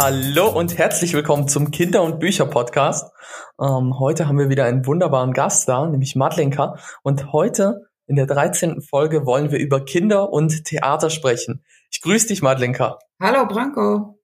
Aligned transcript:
Hallo 0.00 0.46
und 0.48 0.78
herzlich 0.78 1.12
willkommen 1.12 1.48
zum 1.48 1.72
Kinder- 1.72 2.04
und 2.04 2.20
Bücher-Podcast. 2.20 3.12
Ähm, 3.60 3.98
heute 3.98 4.28
haben 4.28 4.38
wir 4.38 4.48
wieder 4.48 4.64
einen 4.64 4.86
wunderbaren 4.86 5.32
Gast 5.32 5.68
da, 5.68 5.84
nämlich 5.86 6.14
Madlenka. 6.14 6.78
Und 7.02 7.32
heute 7.32 7.88
in 8.06 8.14
der 8.14 8.26
13. 8.26 8.80
Folge 8.80 9.26
wollen 9.26 9.50
wir 9.50 9.58
über 9.58 9.84
Kinder 9.84 10.32
und 10.32 10.64
Theater 10.66 11.10
sprechen. 11.10 11.64
Ich 11.90 12.00
grüße 12.00 12.28
dich, 12.28 12.42
Madlenka. 12.42 13.00
Hallo, 13.20 13.44
Branko. 13.48 13.80
Hallo, 13.82 14.20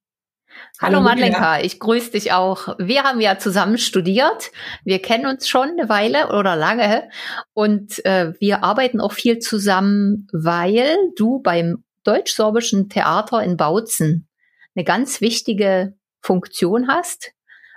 Hallo 0.81 1.01
Madlenka, 1.01 1.59
ich 1.59 1.81
grüße 1.81 2.13
dich 2.13 2.33
auch. 2.33 2.77
Wir 2.79 3.03
haben 3.03 3.21
ja 3.21 3.41
zusammen 3.41 3.77
studiert. 3.77 4.53
Wir 4.85 5.03
kennen 5.03 5.27
uns 5.27 5.49
schon 5.49 5.71
eine 5.71 5.89
Weile 5.89 6.29
oder 6.39 6.55
lange 6.55 7.09
und 7.53 8.05
äh, 8.05 8.33
wir 8.39 8.63
arbeiten 8.63 9.01
auch 9.01 9.13
viel 9.13 9.41
zusammen, 9.41 10.29
weil 10.33 10.95
du 11.17 11.41
beim 11.41 11.83
deutsch-sorbischen 12.05 12.89
Theater 12.89 13.43
in 13.43 13.57
Bautzen 13.57 14.29
eine 14.75 14.85
ganz 14.85 15.21
wichtige 15.21 15.95
Funktion 16.21 16.89
hast 16.89 17.33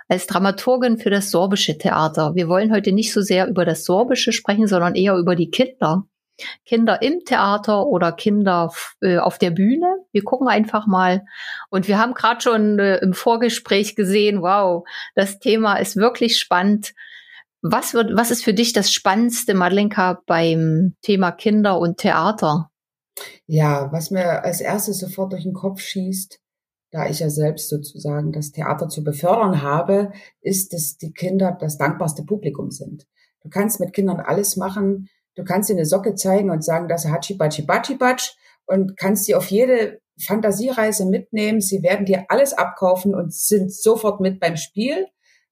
als 0.08 0.26
Dramaturgin 0.26 0.98
für 0.98 1.10
das 1.10 1.30
sorbische 1.30 1.76
Theater. 1.76 2.34
Wir 2.34 2.48
wollen 2.48 2.72
heute 2.72 2.92
nicht 2.92 3.12
so 3.12 3.20
sehr 3.20 3.46
über 3.46 3.64
das 3.64 3.84
sorbische 3.84 4.32
sprechen, 4.32 4.66
sondern 4.66 4.94
eher 4.94 5.16
über 5.16 5.36
die 5.36 5.50
Kinder. 5.50 6.04
Kinder 6.64 7.02
im 7.02 7.24
Theater 7.24 7.86
oder 7.86 8.12
Kinder 8.12 8.72
äh, 9.00 9.18
auf 9.18 9.38
der 9.38 9.50
Bühne. 9.50 9.96
Wir 10.12 10.22
gucken 10.22 10.48
einfach 10.48 10.86
mal. 10.86 11.24
Und 11.68 11.88
wir 11.88 11.98
haben 11.98 12.14
gerade 12.14 12.40
schon 12.40 12.78
äh, 12.78 12.98
im 12.98 13.12
Vorgespräch 13.12 13.96
gesehen, 13.96 14.40
wow, 14.40 14.86
das 15.14 15.40
Thema 15.40 15.76
ist 15.76 15.96
wirklich 15.96 16.38
spannend. 16.38 16.94
Was 17.60 17.92
wird, 17.92 18.16
was 18.16 18.30
ist 18.30 18.44
für 18.44 18.54
dich 18.54 18.72
das 18.72 18.92
Spannendste, 18.92 19.54
Madelenka, 19.54 20.22
beim 20.26 20.94
Thema 21.02 21.32
Kinder 21.32 21.78
und 21.80 21.98
Theater? 21.98 22.70
Ja, 23.46 23.90
was 23.90 24.12
mir 24.12 24.44
als 24.44 24.60
erstes 24.60 25.00
sofort 25.00 25.32
durch 25.32 25.42
den 25.42 25.54
Kopf 25.54 25.80
schießt, 25.80 26.38
da 26.90 27.08
ich 27.08 27.20
ja 27.20 27.28
selbst 27.28 27.68
sozusagen 27.68 28.32
das 28.32 28.52
Theater 28.52 28.88
zu 28.88 29.04
befördern 29.04 29.62
habe, 29.62 30.12
ist, 30.40 30.72
dass 30.72 30.96
die 30.96 31.12
Kinder 31.12 31.56
das 31.58 31.76
dankbarste 31.76 32.24
Publikum 32.24 32.70
sind. 32.70 33.06
Du 33.42 33.50
kannst 33.50 33.80
mit 33.80 33.92
Kindern 33.92 34.20
alles 34.20 34.56
machen. 34.56 35.08
Du 35.34 35.44
kannst 35.44 35.70
ihnen 35.70 35.78
eine 35.78 35.86
Socke 35.86 36.14
zeigen 36.14 36.50
und 36.50 36.64
sagen, 36.64 36.88
das 36.88 37.04
ist 37.04 37.10
Hachi 37.10 37.34
Bachi 37.34 37.62
Bachi 37.62 37.94
Batsch 37.94 38.36
und 38.66 38.96
kannst 38.96 39.24
sie 39.24 39.34
auf 39.34 39.46
jede 39.50 40.00
Fantasiereise 40.20 41.06
mitnehmen. 41.06 41.60
Sie 41.60 41.82
werden 41.82 42.06
dir 42.06 42.24
alles 42.28 42.52
abkaufen 42.52 43.14
und 43.14 43.32
sind 43.32 43.72
sofort 43.72 44.20
mit 44.20 44.40
beim 44.40 44.56
Spiel. 44.56 45.06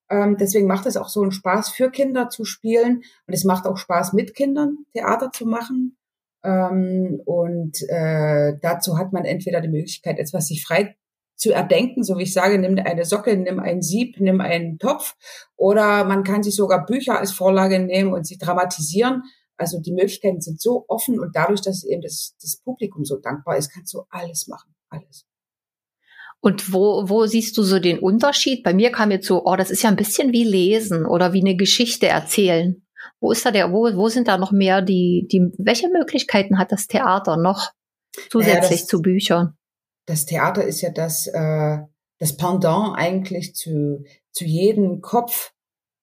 Ähm, 0.09 0.37
deswegen 0.39 0.67
macht 0.67 0.87
es 0.87 0.97
auch 0.97 1.09
so 1.09 1.23
einen 1.23 1.33
Spaß 1.33 1.71
für 1.71 1.91
Kinder 1.91 2.29
zu 2.29 2.45
spielen 2.45 3.03
und 3.27 3.35
es 3.35 3.45
macht 3.45 3.67
auch 3.67 3.77
Spaß 3.77 4.13
mit 4.13 4.35
Kindern 4.35 4.79
Theater 4.93 5.31
zu 5.33 5.47
machen. 5.47 5.97
Ähm, 6.45 7.21
und 7.25 7.83
äh, 7.89 8.55
dazu 8.61 8.99
hat 8.99 9.13
man 9.13 9.25
entweder 9.25 9.61
die 9.61 9.69
Möglichkeit, 9.69 10.19
etwas 10.19 10.49
sich 10.49 10.65
frei 10.65 10.97
zu 11.37 11.53
erdenken, 11.53 12.03
so 12.03 12.19
wie 12.19 12.25
ich 12.25 12.33
sage, 12.33 12.59
nimm 12.59 12.79
eine 12.79 13.05
Socke, 13.05 13.37
nimm 13.37 13.61
ein 13.61 13.83
Sieb, 13.83 14.19
nimm 14.19 14.41
einen 14.41 14.79
Topf 14.79 15.15
oder 15.55 16.05
man 16.05 16.25
kann 16.25 16.43
sich 16.43 16.57
sogar 16.57 16.87
Bücher 16.87 17.19
als 17.19 17.33
Vorlage 17.33 17.79
nehmen 17.79 18.13
und 18.13 18.27
sie 18.27 18.39
dramatisieren. 18.39 19.23
Also 19.59 19.81
die 19.81 19.93
Möglichkeiten 19.93 20.41
sind 20.41 20.61
so 20.61 20.85
offen 20.89 21.21
und 21.21 21.35
dadurch, 21.35 21.61
dass 21.61 21.85
eben 21.85 22.03
das, 22.03 22.35
das 22.41 22.57
Publikum 22.57 23.05
so 23.05 23.17
dankbar 23.17 23.57
ist, 23.57 23.71
kannst 23.71 23.93
du 23.95 24.03
alles 24.11 24.49
machen, 24.49 24.75
alles. 24.89 25.25
Und 26.41 26.73
wo, 26.73 27.09
wo 27.09 27.27
siehst 27.27 27.57
du 27.57 27.63
so 27.63 27.79
den 27.79 27.99
Unterschied? 27.99 28.63
Bei 28.63 28.75
mir 28.75 28.93
kam 28.93 29.11
jetzt 29.11 29.27
so, 29.27 29.45
oh, 29.45 29.57
das 29.57 29.71
ist 29.71 29.83
ja 29.83 29.91
ein 29.91 29.97
bisschen 29.97 30.33
wie 30.33 30.45
lesen 30.45 31.07
oder 31.07 31.33
wie 31.33 31.41
eine 31.41 31.57
Geschichte 31.57 32.07
erzählen. 32.07 32.87
Wo 33.21 33.33
ist 33.33 33.45
da 33.45 33.51
der, 33.51 33.73
wo, 33.73 33.85
wo 33.97 34.09
sind 34.09 34.29
da 34.29 34.37
noch 34.39 34.53
mehr 34.53 34.83
die, 34.83 35.27
die, 35.31 35.51
welche 35.59 35.89
Möglichkeiten 35.89 36.59
hat 36.59 36.73
das 36.73 36.87
Theater 36.87 37.37
noch 37.37 37.71
zusätzlich 38.31 38.61
naja, 38.61 38.71
das, 38.71 38.87
zu 38.87 39.01
Büchern? 39.01 39.57
Das 40.07 40.25
Theater 40.27 40.65
ist 40.65 40.81
ja 40.81 40.91
das, 40.91 41.27
äh, 41.27 41.79
das 42.19 42.37
Pendant 42.37 42.97
eigentlich 42.97 43.55
zu, 43.55 44.05
zu 44.33 44.45
jedem 44.45 45.01
Kopf, 45.01 45.53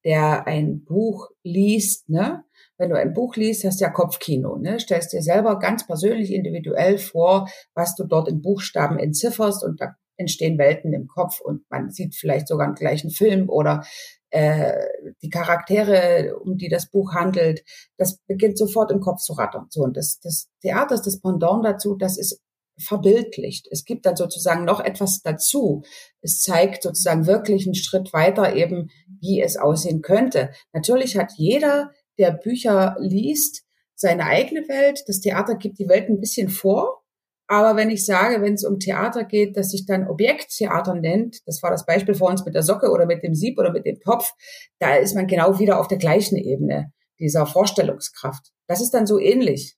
der 0.06 0.48
ein 0.48 0.84
Buch 0.84 1.30
liest, 1.44 2.10
ne? 2.10 2.44
Wenn 2.78 2.90
du 2.90 2.98
ein 2.98 3.14
Buch 3.14 3.36
liest, 3.36 3.64
hast 3.64 3.80
du 3.80 3.86
ja 3.86 3.90
Kopfkino, 3.90 4.58
ne? 4.58 4.80
Stellst 4.80 5.14
dir 5.14 5.22
selber 5.22 5.60
ganz 5.60 5.88
persönlich, 5.88 6.32
individuell 6.34 6.98
vor, 6.98 7.48
was 7.74 7.96
du 7.96 8.04
dort 8.04 8.28
in 8.28 8.42
Buchstaben 8.42 9.00
entzifferst 9.00 9.64
und 9.64 9.80
da 9.80 9.96
entstehen 10.18 10.58
Welten 10.58 10.94
im 10.94 11.08
Kopf 11.08 11.40
und 11.40 11.64
man 11.70 11.90
sieht 11.90 12.16
vielleicht 12.16 12.48
sogar 12.48 12.68
einen 12.68 12.76
gleichen 12.76 13.10
Film 13.10 13.50
oder 13.50 13.84
äh, 14.30 14.74
die 15.22 15.30
Charaktere, 15.30 16.38
um 16.38 16.58
die 16.58 16.70
das 16.70 16.90
Buch 16.90 17.14
handelt, 17.14 17.64
das 17.98 18.20
beginnt 18.28 18.58
sofort 18.58 18.92
im 18.92 19.00
Kopf 19.00 19.22
zu 19.22 19.34
rattern. 19.34 19.68
So 19.70 19.82
und 19.84 19.98
das, 19.98 20.20
das 20.20 20.50
Theater 20.62 20.96
ist 20.96 21.06
das 21.06 21.20
Pendant 21.20 21.66
dazu, 21.66 21.96
das 21.96 22.18
ist 22.18 22.42
verbildlicht. 22.78 23.68
Es 23.72 23.86
gibt 23.86 24.06
dann 24.06 24.16
sozusagen 24.16 24.66
noch 24.66 24.80
etwas 24.80 25.22
dazu. 25.24 25.84
Es 26.22 26.40
zeigt 26.40 26.84
sozusagen 26.84 27.28
wirklich 27.28 27.66
einen 27.66 27.76
Schritt 27.76 28.14
weiter 28.14 28.56
eben, 28.56 28.90
wie 29.22 29.42
es 29.42 29.58
aussehen 29.58 30.02
könnte. 30.02 30.52
Natürlich 30.74 31.18
hat 31.18 31.34
jeder, 31.38 31.92
der 32.18 32.32
Bücher 32.32 32.96
liest, 33.00 33.64
seine 33.96 34.26
eigene 34.26 34.68
Welt. 34.68 35.04
Das 35.08 35.20
Theater 35.20 35.56
gibt 35.56 35.80
die 35.80 35.88
Welt 35.88 36.10
ein 36.10 36.20
bisschen 36.20 36.50
vor. 36.50 37.04
Aber 37.48 37.76
wenn 37.76 37.90
ich 37.90 38.06
sage, 38.06 38.42
wenn 38.42 38.54
es 38.54 38.64
um 38.64 38.80
Theater 38.80 39.26
geht, 39.26 39.58
dass 39.58 39.70
sich 39.70 39.86
dann 39.86 40.08
Objekttheater 40.08 40.96
nennt, 40.96 41.38
das 41.46 41.62
war 41.62 41.72
das 41.72 41.86
Beispiel 41.86 42.16
vor 42.16 42.30
uns 42.30 42.46
mit 42.46 42.56
der 42.56 42.64
Socke 42.64 42.90
oder 42.90 43.06
mit 43.06 43.22
dem 43.22 43.36
Sieb 43.36 43.60
oder 43.60 43.72
mit 43.72 43.86
dem 43.86 44.00
Topf, 44.00 44.32
da 44.80 44.96
ist 44.96 45.14
man 45.14 45.28
genau 45.28 45.60
wieder 45.60 45.80
auf 45.80 45.88
der 45.88 45.98
gleichen 45.98 46.38
Ebene 46.38 46.92
dieser 47.20 47.46
Vorstellungskraft. 47.46 48.52
Das 48.68 48.82
ist 48.82 48.92
dann 48.94 49.06
so 49.06 49.20
ähnlich 49.20 49.76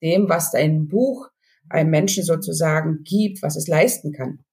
dem, 0.00 0.28
was 0.28 0.54
ein 0.54 0.88
Buch 0.88 1.28
einem 1.70 1.90
Menschen 1.90 2.24
sozusagen 2.24 3.02
gibt, 3.04 3.42
was 3.42 3.56
es 3.56 3.68
leisten 3.68 4.12
kann. 4.12 4.44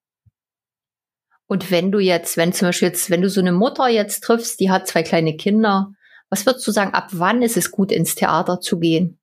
Und 1.48 1.70
wenn 1.72 1.92
du 1.92 2.00
jetzt, 2.00 2.38
wenn 2.38 2.54
zum 2.54 2.70
Beispiel 2.70 2.88
jetzt, 2.88 3.10
wenn 3.10 3.22
du 3.22 3.30
so 3.30 3.40
eine 3.40 3.52
Mutter 3.52 3.88
jetzt 3.88 4.22
triffst, 4.24 4.60
die 4.60 4.72
hat 4.72 4.88
zwei 4.88 5.04
kleine 5.04 5.36
Kinder, 5.38 5.92
was 6.30 6.46
würdest 6.46 6.68
du 6.68 6.72
sagen, 6.72 6.94
ab 6.94 7.10
wann 7.12 7.42
ist 7.42 7.58
es 7.58 7.72
gut, 7.72 7.92
ins 7.92 8.16
Theater 8.16 8.60
zu 8.60 8.80
gehen? 8.80 9.20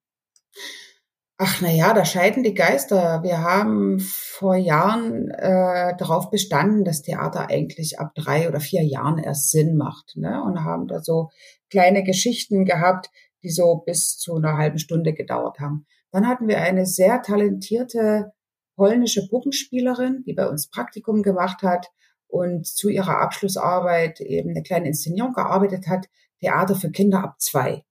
Ach, 1.37 1.59
na 1.61 1.69
ja, 1.69 1.93
da 1.93 2.05
scheiden 2.05 2.43
die 2.43 2.53
Geister. 2.53 3.21
Wir 3.23 3.39
haben 3.39 3.99
vor 3.99 4.55
Jahren 4.55 5.29
äh, 5.31 5.97
darauf 5.97 6.29
bestanden, 6.29 6.85
dass 6.85 7.01
Theater 7.01 7.49
eigentlich 7.49 7.99
ab 7.99 8.13
drei 8.15 8.47
oder 8.47 8.59
vier 8.59 8.83
Jahren 8.83 9.17
erst 9.17 9.49
Sinn 9.49 9.75
macht. 9.75 10.15
Ne? 10.15 10.41
Und 10.41 10.63
haben 10.63 10.87
da 10.87 11.01
so 11.01 11.31
kleine 11.69 12.03
Geschichten 12.03 12.65
gehabt, 12.65 13.09
die 13.43 13.49
so 13.49 13.83
bis 13.85 14.17
zu 14.17 14.35
einer 14.35 14.57
halben 14.57 14.77
Stunde 14.77 15.13
gedauert 15.13 15.59
haben. 15.59 15.85
Dann 16.13 16.27
hatten 16.27 16.47
wir 16.47 16.59
eine 16.59 16.85
sehr 16.85 17.23
talentierte 17.23 18.31
polnische 18.75 19.27
Puppenspielerin, 19.27 20.23
die 20.25 20.33
bei 20.33 20.47
uns 20.47 20.69
Praktikum 20.69 21.23
gemacht 21.23 21.63
hat 21.63 21.87
und 22.27 22.67
zu 22.67 22.89
ihrer 22.89 23.19
Abschlussarbeit 23.19 24.21
eben 24.21 24.51
eine 24.51 24.61
kleine 24.61 24.87
Inszenierung 24.87 25.33
gearbeitet 25.33 25.87
hat, 25.87 26.07
Theater 26.39 26.75
für 26.75 26.91
Kinder 26.91 27.23
ab 27.23 27.41
zwei. 27.41 27.83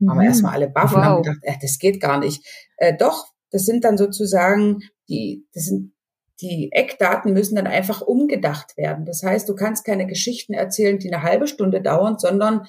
Mhm. 0.00 0.10
Haben 0.10 0.20
wir 0.20 0.26
erstmal 0.26 0.54
alle 0.54 0.70
baffen 0.70 0.96
wow. 0.96 1.04
haben 1.04 1.22
gedacht, 1.22 1.38
äh, 1.42 1.54
das 1.62 1.78
geht 1.78 2.00
gar 2.00 2.18
nicht. 2.18 2.44
Äh, 2.78 2.96
doch, 2.96 3.28
das 3.50 3.64
sind 3.64 3.84
dann 3.84 3.96
sozusagen 3.96 4.80
die, 5.08 5.46
das 5.54 5.66
sind 5.66 5.94
die 6.40 6.70
Eckdaten 6.72 7.32
müssen 7.32 7.54
dann 7.54 7.68
einfach 7.68 8.00
umgedacht 8.00 8.76
werden. 8.76 9.04
Das 9.04 9.22
heißt, 9.22 9.48
du 9.48 9.54
kannst 9.54 9.84
keine 9.84 10.08
Geschichten 10.08 10.54
erzählen, 10.54 10.98
die 10.98 11.12
eine 11.12 11.22
halbe 11.22 11.46
Stunde 11.46 11.80
dauern, 11.80 12.18
sondern 12.18 12.66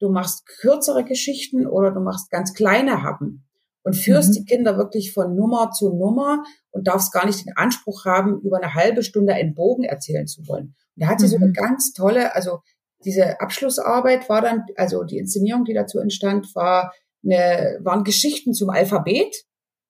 du 0.00 0.10
machst 0.10 0.44
kürzere 0.46 1.04
Geschichten 1.04 1.66
oder 1.66 1.90
du 1.90 2.00
machst 2.00 2.30
ganz 2.30 2.52
kleine 2.52 3.02
Happen 3.02 3.43
und 3.84 3.94
führst 3.94 4.30
mhm. 4.30 4.32
die 4.32 4.44
Kinder 4.44 4.76
wirklich 4.76 5.12
von 5.12 5.36
Nummer 5.36 5.70
zu 5.70 5.94
Nummer 5.94 6.42
und 6.70 6.88
darfst 6.88 7.12
gar 7.12 7.26
nicht 7.26 7.46
den 7.46 7.56
Anspruch 7.56 8.04
haben, 8.06 8.40
über 8.40 8.56
eine 8.56 8.74
halbe 8.74 9.02
Stunde 9.02 9.34
einen 9.34 9.54
Bogen 9.54 9.84
erzählen 9.84 10.26
zu 10.26 10.46
wollen. 10.48 10.74
Und 10.96 11.02
da 11.02 11.06
hat 11.08 11.20
sie 11.20 11.26
mhm. 11.26 11.30
so 11.30 11.36
eine 11.36 11.46
mhm. 11.48 11.52
ganz 11.52 11.92
tolle, 11.92 12.34
also 12.34 12.58
diese 13.04 13.40
Abschlussarbeit 13.40 14.28
war 14.28 14.40
dann, 14.40 14.64
also 14.76 15.04
die 15.04 15.18
Inszenierung, 15.18 15.64
die 15.64 15.74
dazu 15.74 15.98
entstand, 15.98 16.54
war 16.54 16.92
eine, 17.22 17.78
waren 17.82 18.04
Geschichten 18.04 18.54
zum 18.54 18.70
Alphabet. 18.70 19.44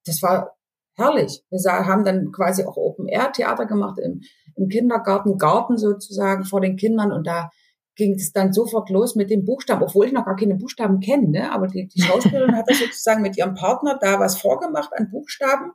Das 0.04 0.20
war 0.22 0.56
herrlich. 0.96 1.42
Wir 1.50 1.60
haben 1.86 2.04
dann 2.04 2.32
quasi 2.32 2.64
auch 2.64 2.76
Open-Air-Theater 2.76 3.66
gemacht 3.66 3.98
im, 3.98 4.22
im 4.56 4.68
Kindergarten, 4.68 5.38
Garten 5.38 5.78
sozusagen 5.78 6.44
vor 6.44 6.60
den 6.60 6.76
Kindern 6.76 7.12
und 7.12 7.26
da 7.26 7.50
ging 7.96 8.14
es 8.14 8.32
dann 8.32 8.52
sofort 8.52 8.90
los 8.90 9.14
mit 9.14 9.30
den 9.30 9.44
Buchstaben, 9.44 9.82
obwohl 9.82 10.06
ich 10.06 10.12
noch 10.12 10.24
gar 10.24 10.36
keine 10.36 10.56
Buchstaben 10.56 11.00
kenne, 11.00 11.28
ne? 11.28 11.52
aber 11.52 11.68
die, 11.68 11.86
die 11.86 12.02
Schauspielerin 12.02 12.56
hat 12.56 12.68
das 12.68 12.78
sozusagen 12.78 13.22
mit 13.22 13.36
ihrem 13.36 13.54
Partner 13.54 13.98
da 14.00 14.18
was 14.18 14.40
vorgemacht 14.40 14.90
an 14.96 15.10
Buchstaben 15.10 15.72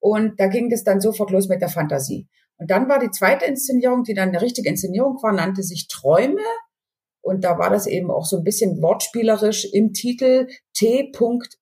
und 0.00 0.38
da 0.38 0.46
ging 0.46 0.70
es 0.72 0.84
dann 0.84 1.00
sofort 1.00 1.30
los 1.30 1.48
mit 1.48 1.60
der 1.60 1.68
Fantasie. 1.68 2.28
Und 2.58 2.70
dann 2.70 2.88
war 2.88 2.98
die 2.98 3.10
zweite 3.10 3.44
Inszenierung, 3.44 4.02
die 4.04 4.14
dann 4.14 4.30
eine 4.30 4.40
richtige 4.40 4.68
Inszenierung 4.68 5.22
war, 5.22 5.32
nannte 5.32 5.62
sich 5.62 5.88
Träume 5.88 6.42
und 7.28 7.44
da 7.44 7.58
war 7.58 7.68
das 7.68 7.86
eben 7.86 8.10
auch 8.10 8.24
so 8.24 8.38
ein 8.38 8.42
bisschen 8.42 8.80
wortspielerisch 8.80 9.66
im 9.72 9.92
Titel 9.92 10.46
T. 10.74 11.12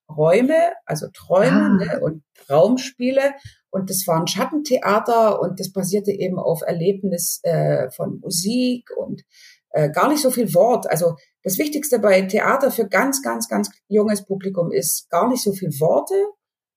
Räume, 0.08 0.54
also 0.84 1.08
Träume 1.12 1.50
ah. 1.50 1.84
ne? 1.84 2.00
und 2.00 2.22
Raumspiele. 2.48 3.32
Und 3.70 3.90
das 3.90 4.06
war 4.06 4.20
ein 4.20 4.28
Schattentheater 4.28 5.40
und 5.40 5.58
das 5.58 5.72
basierte 5.72 6.12
eben 6.12 6.38
auf 6.38 6.62
Erlebnis 6.64 7.40
äh, 7.42 7.90
von 7.90 8.20
Musik 8.20 8.90
und 8.96 9.22
äh, 9.76 9.90
gar 9.90 10.08
nicht 10.08 10.22
so 10.22 10.30
viel 10.30 10.54
Wort. 10.54 10.90
Also 10.90 11.16
das 11.42 11.58
Wichtigste 11.58 11.98
bei 11.98 12.22
Theater 12.22 12.70
für 12.70 12.88
ganz, 12.88 13.22
ganz, 13.22 13.46
ganz 13.46 13.70
junges 13.88 14.24
Publikum 14.24 14.72
ist 14.72 15.10
gar 15.10 15.28
nicht 15.28 15.42
so 15.42 15.52
viel 15.52 15.68
Worte, 15.80 16.14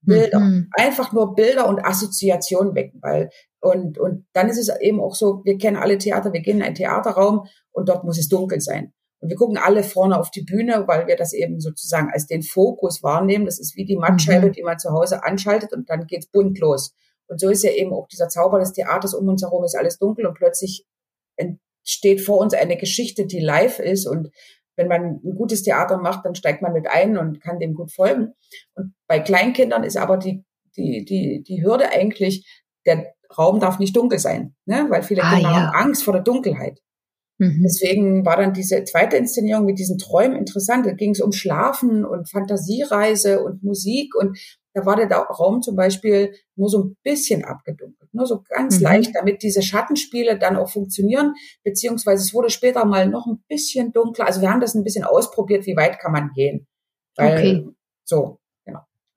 Bilder. 0.02 0.40
Mhm. 0.40 0.70
Einfach 0.74 1.14
nur 1.14 1.34
Bilder 1.34 1.68
und 1.68 1.80
Assoziationen 1.80 2.76
wecken, 2.76 3.00
weil 3.02 3.30
und, 3.62 3.98
und 3.98 4.26
dann 4.34 4.50
ist 4.50 4.58
es 4.58 4.70
eben 4.82 5.00
auch 5.00 5.16
so, 5.16 5.42
wir 5.46 5.58
kennen 5.58 5.78
alle 5.78 5.98
Theater, 5.98 6.34
wir 6.34 6.42
gehen 6.42 6.58
in 6.58 6.64
einen 6.64 6.76
Theaterraum 6.76 7.48
und 7.72 7.88
dort 7.88 8.04
muss 8.04 8.18
es 8.18 8.28
dunkel 8.28 8.60
sein. 8.60 8.94
Und 9.22 9.30
wir 9.30 9.38
gucken 9.38 9.58
alle 9.58 9.84
vorne 9.84 10.18
auf 10.18 10.32
die 10.32 10.44
Bühne, 10.44 10.86
weil 10.88 11.08
wir 11.08 11.16
das 11.16 11.34
eben 11.34 11.60
sozusagen 11.60 12.10
als 12.12 12.26
den 12.26 12.42
Fokus 12.42 13.04
wahrnehmen. 13.04 13.46
Das 13.46 13.60
ist 13.60 13.76
wie 13.76 13.86
die 13.86 13.98
Mattscheibe, 13.98 14.48
mhm. 14.48 14.52
die 14.54 14.64
man 14.64 14.80
zu 14.80 14.92
Hause 14.92 15.24
anschaltet 15.24 15.74
und 15.74 15.90
dann 15.90 16.06
geht's 16.06 16.28
bunt 16.28 16.60
los. 16.60 16.94
Und 17.28 17.40
so 17.40 17.50
ist 17.50 17.64
ja 17.64 17.72
eben 17.72 17.94
auch 17.94 18.08
dieser 18.08 18.28
Zauber 18.28 18.60
des 18.60 18.74
Theaters 18.74 19.14
um 19.14 19.28
uns 19.28 19.42
herum 19.42 19.64
ist 19.64 19.78
alles 19.78 20.00
dunkel 20.00 20.26
und 20.26 20.36
plötzlich 20.36 20.86
entsteht 21.90 22.22
vor 22.22 22.38
uns 22.38 22.54
eine 22.54 22.78
Geschichte, 22.78 23.26
die 23.26 23.40
live 23.40 23.80
ist 23.80 24.06
und 24.06 24.30
wenn 24.76 24.88
man 24.88 25.20
ein 25.26 25.36
gutes 25.36 25.64
Theater 25.64 25.98
macht, 25.98 26.26
dann 26.26 26.36
steigt 26.36 26.62
man 26.62 26.72
mit 26.72 26.88
ein 26.88 27.18
und 27.18 27.42
kann 27.42 27.60
dem 27.60 27.74
gut 27.74 27.92
folgen. 27.92 28.34
Und 28.76 28.94
bei 29.08 29.20
Kleinkindern 29.20 29.84
ist 29.84 29.98
aber 29.98 30.16
die, 30.16 30.46
die, 30.78 31.04
die, 31.04 31.44
die 31.46 31.64
Hürde 31.64 31.92
eigentlich, 31.92 32.64
der 32.86 33.14
Raum 33.38 33.60
darf 33.60 33.80
nicht 33.80 33.98
dunkel 33.98 34.20
sein, 34.20 34.56
ne? 34.66 34.86
weil 34.90 35.04
viele 35.04 35.24
ah, 35.24 35.34
Kinder 35.34 35.50
ja. 35.50 35.56
haben 35.56 35.88
Angst 35.88 36.04
vor 36.04 36.14
der 36.14 36.24
Dunkelheit. 36.24 36.80
Mhm. 37.40 37.62
Deswegen 37.64 38.26
war 38.26 38.38
dann 38.38 38.54
diese 38.54 38.84
zweite 38.86 39.18
Inszenierung 39.18 39.66
mit 39.66 39.80
diesen 39.80 39.98
Träumen 39.98 40.38
interessant. 40.38 40.86
Da 40.86 40.94
ging 40.94 41.12
es 41.12 41.22
um 41.22 41.34
Schlafen 41.34 42.06
und 42.06 42.30
Fantasiereise 42.30 43.44
und 43.44 43.64
Musik 43.64 44.16
und 44.16 44.38
da 44.74 44.86
war 44.86 44.96
der 44.96 45.10
Raum 45.18 45.62
zum 45.62 45.76
Beispiel 45.76 46.34
nur 46.56 46.70
so 46.70 46.84
ein 46.84 46.98
bisschen 47.04 47.44
abgedunkelt, 47.44 48.14
nur 48.14 48.28
so 48.28 48.44
ganz 48.48 48.78
mhm. 48.78 48.84
leicht, 48.84 49.16
damit 49.16 49.42
diese 49.42 49.62
Schattenspiele 49.62 50.38
dann 50.38 50.56
auch 50.56 50.70
funktionieren, 50.70 51.34
beziehungsweise 51.64 52.24
es 52.24 52.34
wurde 52.34 52.50
später 52.50 52.86
mal 52.86 53.08
noch 53.08 53.26
ein 53.26 53.44
bisschen 53.48 53.92
dunkler. 53.92 54.26
Also 54.28 54.42
wir 54.42 54.50
haben 54.52 54.62
das 54.62 54.76
ein 54.76 54.84
bisschen 54.84 55.04
ausprobiert, 55.04 55.66
wie 55.66 55.76
weit 55.76 56.00
kann 56.00 56.12
man 56.12 56.32
gehen. 56.34 56.68
Weil, 57.16 57.38
okay. 57.38 57.68
So, 58.06 58.40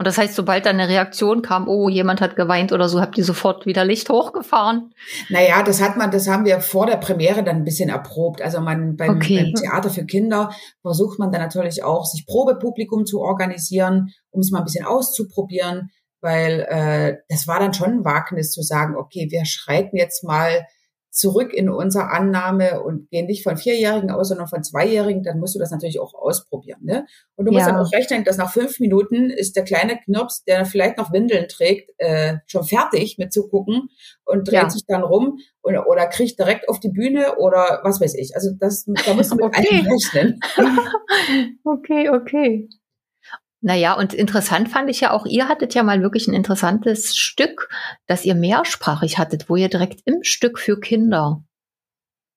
und 0.02 0.06
das 0.08 0.18
heißt, 0.18 0.34
sobald 0.34 0.66
da 0.66 0.70
eine 0.70 0.88
Reaktion 0.88 1.42
kam, 1.42 1.68
oh, 1.68 1.88
jemand 1.88 2.20
hat 2.20 2.34
geweint 2.34 2.72
oder 2.72 2.88
so, 2.88 3.00
habt 3.00 3.16
ihr 3.18 3.24
sofort 3.24 3.66
wieder 3.66 3.84
Licht 3.84 4.10
hochgefahren? 4.10 4.92
Naja, 5.28 5.62
das 5.62 5.80
hat 5.80 5.96
man, 5.96 6.10
das 6.10 6.26
haben 6.26 6.44
wir 6.44 6.60
vor 6.60 6.86
der 6.86 6.96
Premiere 6.96 7.44
dann 7.44 7.58
ein 7.58 7.64
bisschen 7.64 7.88
erprobt. 7.88 8.42
Also 8.42 8.60
man 8.60 8.96
beim, 8.96 9.10
okay. 9.10 9.44
beim 9.44 9.54
Theater 9.54 9.90
für 9.90 10.04
Kinder 10.04 10.50
versucht 10.80 11.20
man 11.20 11.30
dann 11.30 11.40
natürlich 11.40 11.84
auch, 11.84 12.04
sich 12.04 12.26
Probepublikum 12.26 13.06
zu 13.06 13.20
organisieren, 13.20 14.12
um 14.30 14.40
es 14.40 14.50
mal 14.50 14.58
ein 14.58 14.64
bisschen 14.64 14.84
auszuprobieren, 14.84 15.92
weil 16.20 16.66
äh, 16.68 17.18
das 17.28 17.46
war 17.46 17.60
dann 17.60 17.72
schon 17.72 17.90
ein 17.90 18.04
Wagnis 18.04 18.50
zu 18.50 18.62
sagen, 18.62 18.96
okay, 18.96 19.28
wir 19.30 19.44
schreiten 19.44 19.96
jetzt 19.96 20.24
mal 20.24 20.66
zurück 21.12 21.52
in 21.52 21.68
unsere 21.68 22.10
Annahme 22.10 22.82
und 22.82 23.10
gehen 23.10 23.26
nicht 23.26 23.42
von 23.44 23.58
Vierjährigen 23.58 24.10
aus, 24.10 24.28
sondern 24.28 24.46
von 24.46 24.64
Zweijährigen, 24.64 25.22
dann 25.22 25.38
musst 25.38 25.54
du 25.54 25.58
das 25.58 25.70
natürlich 25.70 26.00
auch 26.00 26.14
ausprobieren. 26.14 26.80
Ne? 26.82 27.06
Und 27.36 27.44
du 27.44 27.52
musst 27.52 27.66
ja. 27.66 27.72
dann 27.72 27.80
auch 27.80 27.92
rechnen, 27.92 28.24
dass 28.24 28.38
nach 28.38 28.50
fünf 28.50 28.80
Minuten 28.80 29.28
ist 29.28 29.54
der 29.54 29.64
kleine 29.64 29.98
Knirps, 29.98 30.42
der 30.44 30.64
vielleicht 30.64 30.96
noch 30.96 31.12
Windeln 31.12 31.48
trägt, 31.48 31.92
äh, 31.98 32.38
schon 32.46 32.64
fertig 32.64 33.18
mit 33.18 33.30
zu 33.30 33.46
gucken 33.46 33.90
und 34.24 34.48
dreht 34.48 34.54
ja. 34.54 34.70
sich 34.70 34.84
dann 34.88 35.02
rum 35.02 35.38
und, 35.60 35.76
oder 35.76 36.06
kriegt 36.06 36.38
direkt 36.38 36.66
auf 36.70 36.80
die 36.80 36.88
Bühne 36.88 37.36
oder 37.36 37.80
was 37.82 38.00
weiß 38.00 38.14
ich. 38.14 38.34
Also 38.34 38.50
das, 38.58 38.86
da 39.04 39.12
musst 39.12 39.32
du 39.32 39.36
mit 39.36 39.44
okay. 39.44 39.84
rechnen. 39.86 40.40
okay, 41.64 42.08
okay. 42.08 42.68
Naja, 43.64 43.94
und 43.94 44.12
interessant 44.12 44.68
fand 44.68 44.90
ich 44.90 45.00
ja 45.00 45.12
auch, 45.12 45.24
ihr 45.24 45.48
hattet 45.48 45.74
ja 45.74 45.84
mal 45.84 46.02
wirklich 46.02 46.26
ein 46.26 46.34
interessantes 46.34 47.16
Stück, 47.16 47.68
das 48.06 48.24
ihr 48.24 48.34
mehrsprachig 48.34 49.18
hattet, 49.18 49.48
wo 49.48 49.54
ihr 49.54 49.68
direkt 49.68 50.00
im 50.04 50.22
Stück 50.22 50.58
für 50.58 50.80
Kinder 50.80 51.44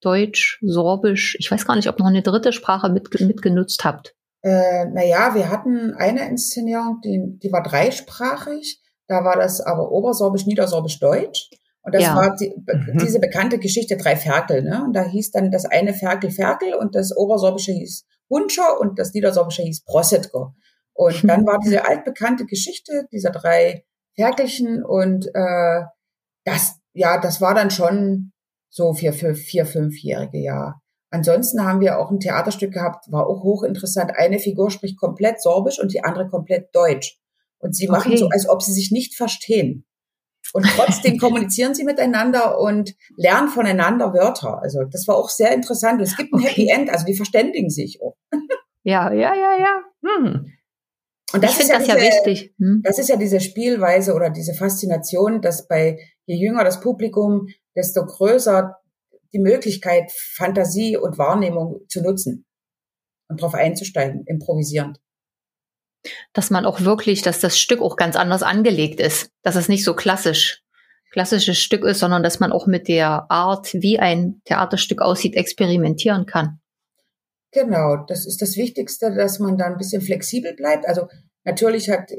Deutsch, 0.01 0.59
Sorbisch, 0.61 1.35
ich 1.39 1.49
weiß 1.49 1.65
gar 1.65 1.75
nicht, 1.75 1.89
ob 1.89 1.97
noch 1.97 2.05
eine 2.05 2.21
dritte 2.21 2.53
Sprache 2.53 2.89
mit, 2.89 3.19
mitgenutzt 3.21 3.83
habt. 3.83 4.15
Äh, 4.43 4.85
naja, 4.85 5.33
wir 5.33 5.49
hatten 5.49 5.95
eine 5.95 6.29
Inszenierung, 6.29 7.01
die, 7.03 7.39
die 7.41 7.51
war 7.51 7.63
dreisprachig. 7.63 8.79
Da 9.07 9.23
war 9.23 9.35
das 9.35 9.61
aber 9.61 9.91
Obersorbisch, 9.91 10.45
Niedersorbisch, 10.45 10.99
Deutsch. 10.99 11.49
Und 11.81 11.95
das 11.95 12.03
ja. 12.03 12.15
war 12.15 12.35
die, 12.35 12.53
mhm. 12.55 12.99
diese 12.99 13.19
bekannte 13.19 13.57
Geschichte 13.57 13.97
drei 13.97 14.15
Ferkel. 14.15 14.61
Ne? 14.61 14.83
Und 14.83 14.93
da 14.93 15.03
hieß 15.03 15.31
dann 15.31 15.49
das 15.49 15.65
eine 15.65 15.95
Ferkel 15.95 16.29
Ferkel 16.29 16.75
und 16.75 16.93
das 16.93 17.15
Obersorbische 17.17 17.71
hieß 17.71 18.05
Hunscher 18.29 18.79
und 18.79 18.99
das 18.99 19.13
Niedersorbische 19.13 19.63
hieß 19.63 19.85
Brossetko. 19.85 20.53
Und 20.95 21.23
dann 21.29 21.45
war 21.45 21.59
diese 21.59 21.85
altbekannte 21.85 22.45
Geschichte 22.45 23.07
dieser 23.11 23.29
drei 23.29 23.85
Ferkelchen 24.15 24.83
und 24.83 25.27
äh, 25.33 25.81
das, 26.45 26.79
ja, 26.93 27.19
das 27.19 27.41
war 27.41 27.53
dann 27.53 27.69
schon 27.69 28.31
so 28.69 28.93
für, 28.93 29.13
für 29.13 29.35
vier, 29.35 29.65
fünfjährige, 29.65 30.39
ja. 30.39 30.75
Ansonsten 31.11 31.63
haben 31.63 31.79
wir 31.79 31.99
auch 31.99 32.11
ein 32.11 32.19
Theaterstück 32.19 32.73
gehabt, 32.73 33.11
war 33.11 33.27
auch 33.27 33.43
hochinteressant. 33.43 34.11
Eine 34.17 34.39
Figur 34.39 34.69
spricht 34.69 34.99
komplett 34.99 35.41
Sorbisch 35.41 35.79
und 35.79 35.93
die 35.93 36.03
andere 36.03 36.27
komplett 36.27 36.75
Deutsch. 36.75 37.19
Und 37.59 37.75
sie 37.75 37.87
machen 37.87 38.11
okay. 38.11 38.17
so, 38.17 38.29
als 38.29 38.49
ob 38.49 38.61
sie 38.61 38.73
sich 38.73 38.91
nicht 38.91 39.15
verstehen. 39.15 39.85
Und 40.53 40.65
trotzdem 40.65 41.17
kommunizieren 41.19 41.73
sie 41.73 41.83
miteinander 41.83 42.59
und 42.59 42.95
lernen 43.15 43.47
voneinander 43.47 44.13
Wörter. 44.13 44.61
Also 44.61 44.83
das 44.83 45.07
war 45.07 45.15
auch 45.15 45.29
sehr 45.29 45.53
interessant. 45.53 45.99
Und 45.99 46.07
es 46.07 46.17
gibt 46.17 46.33
ein 46.33 46.39
okay. 46.39 46.49
Happy 46.49 46.69
End, 46.69 46.89
also 46.89 47.05
die 47.05 47.15
verständigen 47.15 47.69
sich 47.69 48.01
auch. 48.01 48.17
Ja, 48.83 49.11
ja, 49.13 49.33
ja, 49.33 49.57
ja. 49.57 49.81
Hm. 50.03 50.51
Und 51.33 51.43
das 51.43 51.55
ich 51.55 51.61
ist 51.61 51.69
ja 51.69 51.79
das 51.79 51.87
diese, 51.87 51.97
ja 51.97 52.03
wichtig. 52.03 52.53
Hm? 52.59 52.81
Das 52.83 52.99
ist 52.99 53.09
ja 53.09 53.15
diese 53.15 53.39
Spielweise 53.39 54.13
oder 54.13 54.29
diese 54.29 54.53
Faszination, 54.53 55.41
dass 55.41 55.67
bei 55.67 55.99
je 56.25 56.35
jünger 56.35 56.63
das 56.63 56.79
Publikum, 56.79 57.47
desto 57.75 58.05
größer 58.05 58.75
die 59.33 59.39
Möglichkeit, 59.39 60.11
Fantasie 60.35 60.97
und 60.97 61.17
Wahrnehmung 61.17 61.81
zu 61.89 62.01
nutzen 62.01 62.45
und 63.27 63.41
darauf 63.41 63.53
einzusteigen, 63.53 64.23
improvisierend. 64.27 64.99
Dass 66.33 66.51
man 66.51 66.65
auch 66.65 66.81
wirklich, 66.81 67.21
dass 67.21 67.39
das 67.39 67.59
Stück 67.59 67.81
auch 67.81 67.97
ganz 67.97 68.15
anders 68.15 68.43
angelegt 68.43 68.99
ist, 68.99 69.31
dass 69.41 69.55
es 69.55 69.67
nicht 69.67 69.83
so 69.83 69.95
klassisch, 69.95 70.63
klassisches 71.11 71.57
Stück 71.57 71.83
ist, 71.83 71.99
sondern 71.99 72.23
dass 72.23 72.39
man 72.39 72.51
auch 72.51 72.67
mit 72.67 72.87
der 72.87 73.29
Art, 73.29 73.73
wie 73.73 73.99
ein 73.99 74.41
Theaterstück 74.45 75.01
aussieht, 75.01 75.35
experimentieren 75.35 76.25
kann. 76.25 76.59
Genau, 77.55 77.95
das 77.95 78.25
ist 78.25 78.41
das 78.41 78.57
Wichtigste, 78.57 79.15
dass 79.15 79.39
man 79.39 79.57
da 79.57 79.63
ein 79.67 79.77
bisschen 79.77 80.01
flexibel 80.01 80.53
bleibt. 80.55 80.85
Also 80.85 81.07
natürlich 81.45 81.89
hat 81.89 82.11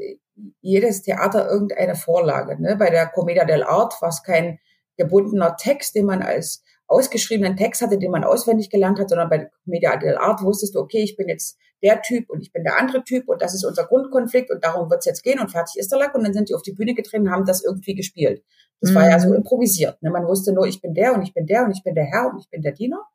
jedes 0.61 1.03
Theater 1.03 1.47
irgendeine 1.47 1.93
Vorlage. 1.93 2.59
Ne? 2.59 2.75
Bei 2.75 2.89
der 2.89 3.05
Commedia 3.05 3.45
dell'arte 3.45 4.01
war 4.01 4.09
es 4.09 4.23
kein 4.23 4.57
gebundener 4.97 5.55
Text, 5.55 5.93
den 5.93 6.05
man 6.05 6.23
als 6.23 6.63
ausgeschriebenen 6.87 7.55
Text 7.55 7.83
hatte, 7.83 7.99
den 7.99 8.09
man 8.09 8.23
auswendig 8.23 8.71
gelernt 8.71 8.97
hat, 8.97 9.09
sondern 9.09 9.29
bei 9.29 9.37
der 9.37 9.51
Commedia 9.63 9.91
dell'arte 9.99 10.43
wusstest 10.43 10.73
du, 10.73 10.79
okay, 10.79 11.03
ich 11.03 11.15
bin 11.15 11.29
jetzt 11.29 11.59
der 11.83 12.01
Typ 12.01 12.31
und 12.31 12.41
ich 12.41 12.51
bin 12.51 12.63
der 12.63 12.79
andere 12.79 13.03
Typ 13.03 13.29
und 13.29 13.39
das 13.39 13.53
ist 13.53 13.63
unser 13.63 13.85
Grundkonflikt 13.85 14.49
und 14.49 14.63
darum 14.63 14.89
wird's 14.89 15.05
jetzt 15.05 15.21
gehen 15.21 15.39
und 15.39 15.51
fertig 15.51 15.77
ist 15.77 15.91
der 15.91 15.99
Lack 15.99 16.15
und 16.15 16.23
dann 16.23 16.33
sind 16.33 16.49
die 16.49 16.55
auf 16.55 16.63
die 16.63 16.73
Bühne 16.73 16.95
getreten 16.95 17.27
und 17.27 17.31
haben 17.31 17.45
das 17.45 17.63
irgendwie 17.63 17.93
gespielt. 17.93 18.43
Das 18.81 18.89
mhm. 18.89 18.95
war 18.95 19.07
ja 19.07 19.19
so 19.19 19.29
mhm. 19.29 19.35
improvisiert. 19.35 20.01
Ne? 20.01 20.09
Man 20.09 20.25
wusste 20.25 20.51
nur, 20.51 20.65
ich 20.65 20.81
bin 20.81 20.95
der 20.95 21.13
und 21.13 21.21
ich 21.21 21.35
bin 21.35 21.45
der 21.45 21.63
und 21.63 21.69
ich 21.77 21.83
bin 21.83 21.93
der 21.93 22.05
Herr 22.05 22.31
und 22.31 22.39
ich 22.39 22.49
bin 22.49 22.63
der 22.63 22.71
Diener. 22.71 23.05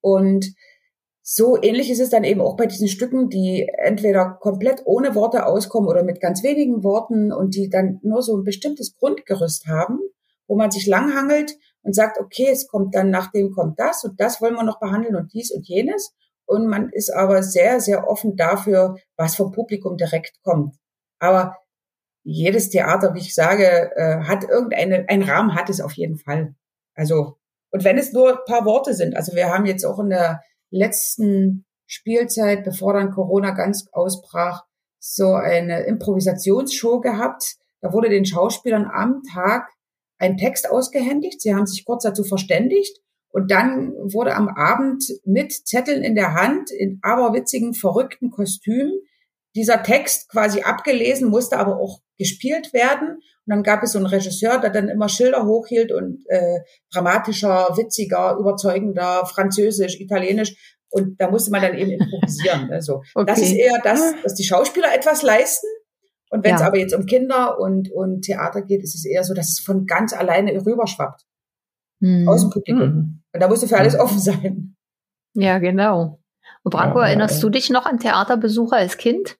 Und 0.00 0.52
so 1.34 1.56
ähnlich 1.62 1.90
ist 1.90 2.00
es 2.00 2.10
dann 2.10 2.24
eben 2.24 2.42
auch 2.42 2.58
bei 2.58 2.66
diesen 2.66 2.88
Stücken, 2.88 3.30
die 3.30 3.66
entweder 3.78 4.36
komplett 4.38 4.82
ohne 4.84 5.14
Worte 5.14 5.46
auskommen 5.46 5.88
oder 5.88 6.02
mit 6.02 6.20
ganz 6.20 6.42
wenigen 6.42 6.84
Worten 6.84 7.32
und 7.32 7.54
die 7.54 7.70
dann 7.70 8.00
nur 8.02 8.22
so 8.22 8.36
ein 8.36 8.44
bestimmtes 8.44 8.94
Grundgerüst 8.98 9.66
haben, 9.66 9.98
wo 10.46 10.56
man 10.56 10.70
sich 10.70 10.86
langhangelt 10.86 11.56
und 11.80 11.94
sagt, 11.94 12.20
okay, 12.20 12.48
es 12.52 12.68
kommt 12.68 12.94
dann 12.94 13.08
nach 13.08 13.32
dem 13.32 13.50
kommt 13.50 13.80
das 13.80 14.04
und 14.04 14.20
das 14.20 14.42
wollen 14.42 14.56
wir 14.56 14.62
noch 14.62 14.78
behandeln 14.78 15.16
und 15.16 15.32
dies 15.32 15.50
und 15.50 15.66
jenes. 15.66 16.14
Und 16.44 16.66
man 16.66 16.90
ist 16.90 17.08
aber 17.08 17.42
sehr, 17.42 17.80
sehr 17.80 18.06
offen 18.08 18.36
dafür, 18.36 18.96
was 19.16 19.34
vom 19.34 19.52
Publikum 19.52 19.96
direkt 19.96 20.42
kommt. 20.42 20.76
Aber 21.18 21.56
jedes 22.24 22.68
Theater, 22.68 23.14
wie 23.14 23.20
ich 23.20 23.34
sage, 23.34 23.90
äh, 23.96 24.18
hat 24.24 24.44
irgendeine, 24.44 25.08
ein 25.08 25.22
Rahmen 25.22 25.54
hat 25.54 25.70
es 25.70 25.80
auf 25.80 25.92
jeden 25.92 26.18
Fall. 26.18 26.54
Also, 26.94 27.38
und 27.70 27.84
wenn 27.84 27.96
es 27.96 28.12
nur 28.12 28.32
ein 28.32 28.44
paar 28.46 28.66
Worte 28.66 28.92
sind, 28.92 29.16
also 29.16 29.34
wir 29.34 29.48
haben 29.48 29.64
jetzt 29.64 29.86
auch 29.86 29.98
in 29.98 30.10
der 30.10 30.42
letzten 30.72 31.64
Spielzeit, 31.86 32.64
bevor 32.64 32.94
dann 32.94 33.12
Corona 33.12 33.52
ganz 33.52 33.86
ausbrach, 33.92 34.64
so 34.98 35.34
eine 35.34 35.84
Improvisationsshow 35.84 37.00
gehabt. 37.00 37.56
Da 37.80 37.92
wurde 37.92 38.08
den 38.08 38.24
Schauspielern 38.24 38.88
am 38.92 39.22
Tag 39.32 39.68
ein 40.18 40.36
Text 40.36 40.70
ausgehändigt. 40.70 41.40
Sie 41.40 41.54
haben 41.54 41.66
sich 41.66 41.84
kurz 41.84 42.04
dazu 42.04 42.24
verständigt. 42.24 42.98
Und 43.30 43.50
dann 43.50 43.92
wurde 43.94 44.34
am 44.34 44.48
Abend 44.48 45.04
mit 45.24 45.52
Zetteln 45.52 46.02
in 46.02 46.14
der 46.14 46.34
Hand, 46.34 46.70
in 46.70 46.98
aberwitzigen, 47.02 47.74
verrückten 47.74 48.30
Kostümen, 48.30 48.92
dieser 49.54 49.82
Text 49.82 50.28
quasi 50.30 50.62
abgelesen, 50.62 51.28
musste 51.28 51.58
aber 51.58 51.78
auch 51.78 52.00
gespielt 52.18 52.72
werden. 52.72 53.16
Und 53.44 53.50
dann 53.54 53.62
gab 53.62 53.82
es 53.82 53.92
so 53.92 53.98
einen 53.98 54.06
Regisseur, 54.06 54.58
der 54.60 54.70
dann 54.70 54.88
immer 54.88 55.08
Schilder 55.08 55.44
hochhielt 55.46 55.92
und 55.92 56.24
äh, 56.28 56.60
dramatischer, 56.92 57.76
witziger, 57.76 58.36
überzeugender, 58.38 59.26
französisch, 59.26 60.00
italienisch. 60.00 60.76
Und 60.90 61.20
da 61.20 61.30
musste 61.30 61.50
man 61.50 61.62
dann 61.62 61.74
eben 61.74 61.90
improvisieren. 61.90 62.70
Also 62.70 63.02
okay. 63.14 63.24
das 63.26 63.40
ist 63.40 63.52
eher 63.52 63.78
das, 63.82 64.14
dass 64.22 64.34
die 64.34 64.44
Schauspieler 64.44 64.94
etwas 64.94 65.22
leisten. 65.22 65.66
Und 66.30 66.44
wenn 66.44 66.54
es 66.54 66.60
ja. 66.60 66.66
aber 66.66 66.78
jetzt 66.78 66.94
um 66.94 67.04
Kinder 67.04 67.58
und, 67.58 67.90
und 67.92 68.22
Theater 68.22 68.62
geht, 68.62 68.82
ist 68.82 68.94
es 68.94 69.04
eher 69.04 69.24
so, 69.24 69.34
dass 69.34 69.50
es 69.50 69.60
von 69.60 69.86
ganz 69.86 70.14
alleine 70.14 70.52
rüberschwappt. 70.64 71.26
Hm. 72.00 72.26
Aus 72.26 72.40
dem 72.40 72.50
Publikum. 72.50 72.80
Hm. 72.80 73.22
Und 73.32 73.42
da 73.42 73.48
musst 73.48 73.62
du 73.62 73.66
für 73.66 73.76
alles 73.76 73.98
offen 73.98 74.18
sein. 74.18 74.76
Ja, 75.34 75.58
genau. 75.58 76.20
Und 76.62 76.70
Branko, 76.72 77.00
ja, 77.00 77.08
erinnerst 77.08 77.36
ja. 77.36 77.40
du 77.42 77.50
dich 77.50 77.70
noch 77.70 77.86
an 77.86 77.98
Theaterbesucher 77.98 78.76
als 78.76 78.96
Kind? 78.96 79.36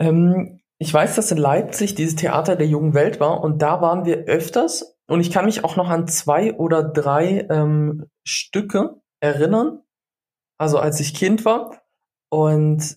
Ähm, 0.00 0.60
Ich 0.82 0.94
weiß, 0.94 1.14
dass 1.16 1.30
in 1.30 1.36
Leipzig 1.36 1.94
dieses 1.94 2.16
Theater 2.16 2.56
der 2.56 2.66
jungen 2.66 2.94
Welt 2.94 3.20
war 3.20 3.42
und 3.44 3.60
da 3.60 3.82
waren 3.82 4.06
wir 4.06 4.24
öfters 4.24 4.96
und 5.06 5.20
ich 5.20 5.30
kann 5.30 5.44
mich 5.44 5.62
auch 5.62 5.76
noch 5.76 5.90
an 5.90 6.08
zwei 6.08 6.54
oder 6.54 6.82
drei 6.82 7.46
ähm, 7.50 8.06
Stücke 8.24 8.96
erinnern, 9.20 9.82
also 10.58 10.78
als 10.78 10.98
ich 11.00 11.12
Kind 11.12 11.44
war 11.44 11.82
und 12.30 12.96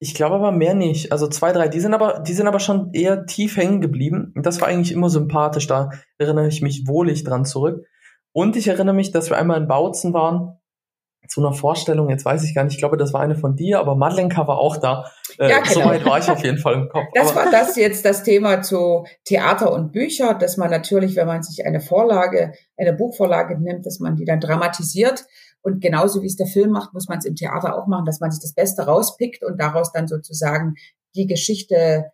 ich 0.00 0.14
glaube 0.14 0.34
aber 0.34 0.50
mehr 0.50 0.74
nicht. 0.74 1.12
Also 1.12 1.28
zwei, 1.28 1.52
drei, 1.52 1.68
die 1.68 1.78
sind 1.78 1.94
aber, 1.94 2.20
die 2.20 2.32
sind 2.32 2.48
aber 2.48 2.58
schon 2.58 2.92
eher 2.94 3.26
tief 3.26 3.56
hängen 3.56 3.80
geblieben. 3.80 4.32
Das 4.34 4.60
war 4.60 4.66
eigentlich 4.66 4.92
immer 4.92 5.10
sympathisch. 5.10 5.66
Da 5.66 5.90
erinnere 6.18 6.48
ich 6.48 6.62
mich 6.62 6.88
wohlig 6.88 7.22
dran 7.22 7.44
zurück. 7.44 7.84
Und 8.32 8.56
ich 8.56 8.66
erinnere 8.66 8.94
mich, 8.94 9.12
dass 9.12 9.28
wir 9.28 9.36
einmal 9.36 9.60
in 9.60 9.68
Bautzen 9.68 10.14
waren 10.14 10.59
zu 11.30 11.40
einer 11.40 11.54
Vorstellung, 11.54 12.10
jetzt 12.10 12.24
weiß 12.24 12.42
ich 12.42 12.56
gar 12.56 12.64
nicht, 12.64 12.74
ich 12.74 12.80
glaube, 12.80 12.96
das 12.96 13.12
war 13.12 13.20
eine 13.20 13.36
von 13.36 13.54
dir, 13.54 13.78
aber 13.78 13.94
Madlenka 13.94 14.48
war 14.48 14.58
auch 14.58 14.78
da. 14.78 15.04
Äh, 15.38 15.48
ja, 15.48 15.60
genau. 15.60 15.84
Soweit 15.84 16.04
war 16.04 16.18
ich 16.18 16.28
auf 16.28 16.42
jeden 16.42 16.58
Fall 16.58 16.74
im 16.74 16.88
Kopf. 16.88 17.04
Das 17.14 17.30
aber 17.30 17.44
war 17.44 17.52
das 17.52 17.76
jetzt 17.76 18.04
das 18.04 18.24
Thema 18.24 18.62
zu 18.62 19.04
Theater 19.24 19.72
und 19.72 19.92
Bücher, 19.92 20.34
dass 20.34 20.56
man 20.56 20.70
natürlich, 20.70 21.14
wenn 21.14 21.28
man 21.28 21.44
sich 21.44 21.64
eine 21.64 21.80
Vorlage, 21.80 22.52
eine 22.76 22.94
Buchvorlage 22.94 23.60
nimmt, 23.60 23.86
dass 23.86 24.00
man 24.00 24.16
die 24.16 24.24
dann 24.24 24.40
dramatisiert. 24.40 25.24
Und 25.62 25.80
genauso 25.80 26.20
wie 26.20 26.26
es 26.26 26.34
der 26.34 26.48
Film 26.48 26.70
macht, 26.70 26.94
muss 26.94 27.08
man 27.08 27.18
es 27.18 27.24
im 27.24 27.36
Theater 27.36 27.78
auch 27.78 27.86
machen, 27.86 28.06
dass 28.06 28.18
man 28.18 28.32
sich 28.32 28.42
das 28.42 28.54
Beste 28.54 28.82
rauspickt 28.82 29.44
und 29.44 29.60
daraus 29.60 29.92
dann 29.92 30.08
sozusagen 30.08 30.74
die 31.14 31.28
Geschichte 31.28 32.10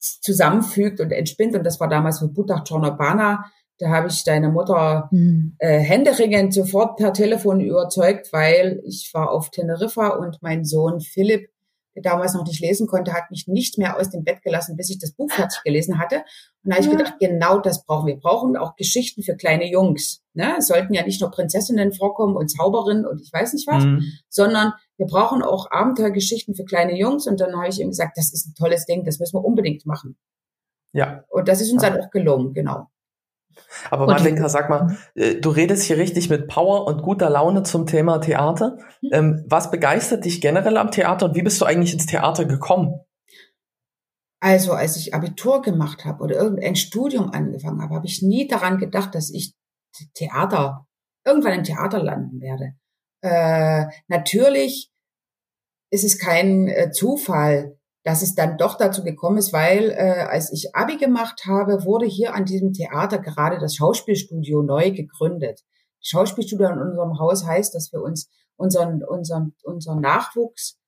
zusammenfügt 0.00 0.98
und 0.98 1.12
entspinnt. 1.12 1.54
Und 1.54 1.62
das 1.62 1.78
war 1.78 1.88
damals 1.88 2.20
mit 2.20 2.34
Butach 2.34 2.64
Czornobana 2.64 3.44
da 3.78 3.90
habe 3.90 4.08
ich 4.08 4.24
deine 4.24 4.48
Mutter 4.48 5.08
mhm. 5.10 5.56
äh, 5.58 5.78
händeringend 5.78 6.54
sofort 6.54 6.96
per 6.96 7.12
Telefon 7.12 7.60
überzeugt, 7.60 8.32
weil 8.32 8.80
ich 8.84 9.10
war 9.12 9.30
auf 9.30 9.50
Teneriffa 9.50 10.08
und 10.08 10.38
mein 10.40 10.64
Sohn 10.64 11.00
Philipp, 11.00 11.50
der 11.94 12.02
damals 12.02 12.34
noch 12.34 12.44
nicht 12.44 12.60
lesen 12.60 12.86
konnte, 12.86 13.12
hat 13.12 13.30
mich 13.30 13.46
nicht 13.48 13.78
mehr 13.78 13.98
aus 13.98 14.10
dem 14.10 14.24
Bett 14.24 14.42
gelassen, 14.42 14.76
bis 14.76 14.90
ich 14.90 14.98
das 14.98 15.12
Buch 15.12 15.30
fertig 15.30 15.62
gelesen 15.64 15.98
hatte. 15.98 16.16
Und 16.62 16.70
da 16.70 16.76
habe 16.76 16.84
ich 16.84 16.90
ja. 16.90 16.96
gedacht, 16.96 17.14
genau 17.18 17.58
das 17.58 17.84
brauchen 17.84 18.06
wir. 18.06 18.14
Wir 18.14 18.20
brauchen 18.20 18.56
auch 18.56 18.76
Geschichten 18.76 19.22
für 19.22 19.34
kleine 19.34 19.70
Jungs. 19.70 20.22
Ne? 20.34 20.56
Es 20.58 20.68
sollten 20.68 20.92
ja 20.92 21.04
nicht 21.04 21.20
nur 21.20 21.30
Prinzessinnen 21.30 21.92
vorkommen 21.92 22.36
und 22.36 22.48
Zauberinnen 22.48 23.06
und 23.06 23.20
ich 23.22 23.32
weiß 23.32 23.54
nicht 23.54 23.66
was, 23.66 23.84
mhm. 23.84 24.04
sondern 24.28 24.72
wir 24.98 25.06
brauchen 25.06 25.42
auch 25.42 25.70
Abenteuergeschichten 25.70 26.54
für 26.54 26.64
kleine 26.64 26.98
Jungs. 26.98 27.26
Und 27.26 27.40
dann 27.40 27.56
habe 27.56 27.68
ich 27.68 27.80
ihm 27.80 27.88
gesagt, 27.88 28.16
das 28.16 28.32
ist 28.32 28.46
ein 28.46 28.54
tolles 28.54 28.84
Ding, 28.86 29.04
das 29.04 29.18
müssen 29.18 29.36
wir 29.36 29.44
unbedingt 29.44 29.86
machen. 29.86 30.16
Ja. 30.92 31.24
Und 31.28 31.48
das 31.48 31.60
ist 31.60 31.72
uns 31.72 31.82
ja. 31.82 31.90
dann 31.90 32.00
auch 32.02 32.10
gelungen, 32.10 32.52
genau. 32.52 32.88
Aber 33.90 34.06
Madlenka, 34.06 34.48
sag 34.48 34.68
mal, 34.70 34.84
mhm. 34.84 34.96
äh, 35.14 35.34
du 35.40 35.50
redest 35.50 35.84
hier 35.84 35.98
richtig 35.98 36.30
mit 36.30 36.48
Power 36.48 36.86
und 36.86 37.02
guter 37.02 37.30
Laune 37.30 37.62
zum 37.62 37.86
Thema 37.86 38.18
Theater. 38.18 38.78
Mhm. 39.02 39.10
Ähm, 39.12 39.44
was 39.48 39.70
begeistert 39.70 40.24
dich 40.24 40.40
generell 40.40 40.76
am 40.76 40.90
Theater 40.90 41.26
und 41.26 41.34
wie 41.34 41.42
bist 41.42 41.60
du 41.60 41.64
eigentlich 41.64 41.92
ins 41.92 42.06
Theater 42.06 42.44
gekommen? 42.44 43.00
Also, 44.40 44.72
als 44.72 44.96
ich 44.96 45.14
Abitur 45.14 45.62
gemacht 45.62 46.04
habe 46.04 46.22
oder 46.22 46.36
irgendein 46.36 46.76
Studium 46.76 47.30
angefangen 47.30 47.82
habe, 47.82 47.94
habe 47.94 48.06
ich 48.06 48.22
nie 48.22 48.46
daran 48.46 48.78
gedacht, 48.78 49.14
dass 49.14 49.30
ich 49.30 49.54
Theater, 50.14 50.86
irgendwann 51.24 51.54
im 51.54 51.64
Theater 51.64 52.02
landen 52.02 52.40
werde. 52.40 52.74
Äh, 53.22 53.86
natürlich 54.08 54.92
ist 55.90 56.04
es 56.04 56.18
kein 56.18 56.68
äh, 56.68 56.90
Zufall, 56.90 57.78
dass 58.06 58.22
es 58.22 58.36
dann 58.36 58.56
doch 58.56 58.78
dazu 58.78 59.02
gekommen 59.02 59.38
ist, 59.38 59.52
weil 59.52 59.90
äh, 59.90 60.26
als 60.28 60.52
ich 60.52 60.76
Abi 60.76 60.96
gemacht 60.96 61.42
habe, 61.44 61.84
wurde 61.84 62.06
hier 62.06 62.34
an 62.34 62.44
diesem 62.44 62.72
Theater 62.72 63.18
gerade 63.18 63.58
das 63.58 63.74
Schauspielstudio 63.74 64.62
neu 64.62 64.92
gegründet. 64.92 65.64
Schauspielstudio 66.00 66.68
in 66.68 66.78
unserem 66.78 67.18
Haus 67.18 67.44
heißt, 67.44 67.74
dass 67.74 67.92
wir 67.92 68.00
uns 68.00 68.30
unseren, 68.54 69.02
unseren, 69.02 69.54
unseren 69.64 70.00
Nachwuchs 70.00 70.78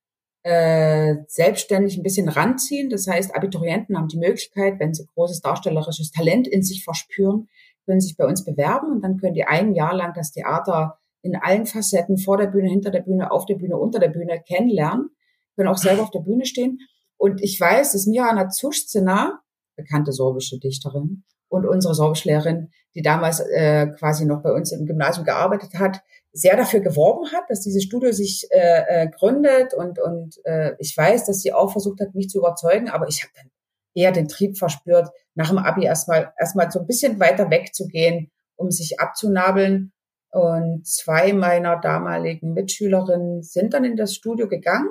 äh, 0.45 1.17
selbstständig 1.27 1.97
ein 1.97 2.05
bisschen 2.05 2.29
ranziehen. 2.29 2.89
Das 2.89 3.09
heißt, 3.09 3.35
Abiturienten 3.35 3.99
haben 3.99 4.07
die 4.07 4.19
Möglichkeit, 4.19 4.79
wenn 4.79 4.95
sie 4.95 5.05
großes 5.13 5.41
darstellerisches 5.41 6.13
Talent 6.13 6.47
in 6.47 6.63
sich 6.63 6.85
verspüren, 6.85 7.49
können 7.85 8.01
sich 8.01 8.17
bei 8.17 8.27
uns 8.27 8.45
bewerben 8.45 8.93
und 8.93 9.03
dann 9.03 9.17
können 9.17 9.35
die 9.35 9.45
ein 9.45 9.75
Jahr 9.75 9.93
lang 9.93 10.15
das 10.15 10.31
Theater 10.31 11.01
in 11.23 11.35
allen 11.35 11.67
Facetten 11.67 12.17
vor 12.17 12.37
der 12.37 12.47
Bühne, 12.47 12.69
hinter 12.69 12.93
der 12.93 13.03
Bühne, 13.03 13.33
auf 13.33 13.45
der 13.45 13.57
Bühne, 13.57 13.77
unter 13.77 13.99
der 13.99 14.11
Bühne 14.11 14.41
kennenlernen, 14.41 15.11
können 15.57 15.69
auch 15.69 15.79
selber 15.79 16.03
auf 16.03 16.13
der 16.13 16.21
Bühne 16.21 16.47
stehen 16.47 16.79
und 17.19 17.43
ich 17.43 17.61
weiß, 17.61 17.93
dass 17.93 18.07
Mirana 18.07 18.49
Zuschzina, 18.49 19.41
bekannte 19.77 20.13
sorbische 20.13 20.59
Dichterin, 20.59 21.25
und 21.49 21.67
unsere 21.67 21.95
Sorbischlehrerin, 21.95 22.71
die 22.95 23.03
damals 23.03 23.41
äh, 23.41 23.87
quasi 23.99 24.27
noch 24.27 24.43
bei 24.43 24.53
uns 24.53 24.73
im 24.73 24.87
Gymnasium 24.87 25.25
gearbeitet 25.25 25.75
hat, 25.79 26.03
sehr 26.33 26.57
dafür 26.57 26.81
geworben 26.81 27.33
hat, 27.33 27.45
dass 27.49 27.61
dieses 27.61 27.85
Studio 27.85 28.13
sich 28.13 28.47
äh, 28.51 29.05
äh, 29.05 29.09
gründet 29.09 29.75
und 29.75 29.99
und 29.99 30.37
äh, 30.45 30.75
ich 30.79 30.97
weiß, 30.97 31.25
dass 31.27 31.41
sie 31.41 31.53
auch 31.53 31.73
versucht 31.73 32.01
hat, 32.01 32.15
mich 32.15 32.29
zu 32.29 32.39
überzeugen, 32.39 32.89
aber 32.89 33.09
ich 33.09 33.23
habe 33.23 33.33
dann 33.35 33.51
eher 33.95 34.13
den 34.13 34.29
Trieb 34.29 34.59
verspürt, 34.59 35.09
nach 35.35 35.49
dem 35.49 35.59
Abi 35.59 35.85
erstmal 35.85 36.33
erstmal 36.39 36.71
so 36.71 36.81
ein 36.81 36.87
bisschen 36.87 37.19
weiter 37.19 37.51
wegzugehen, 37.51 38.31
um 38.57 38.71
sich 38.71 39.01
abzunabeln. 39.01 39.93
Und 40.31 40.87
zwei 40.87 41.33
meiner 41.33 41.81
damaligen 41.81 42.53
Mitschülerinnen 42.53 43.43
sind 43.43 43.73
dann 43.73 43.85
in 43.85 43.97
das 43.97 44.15
Studio 44.15 44.47
gegangen 44.47 44.91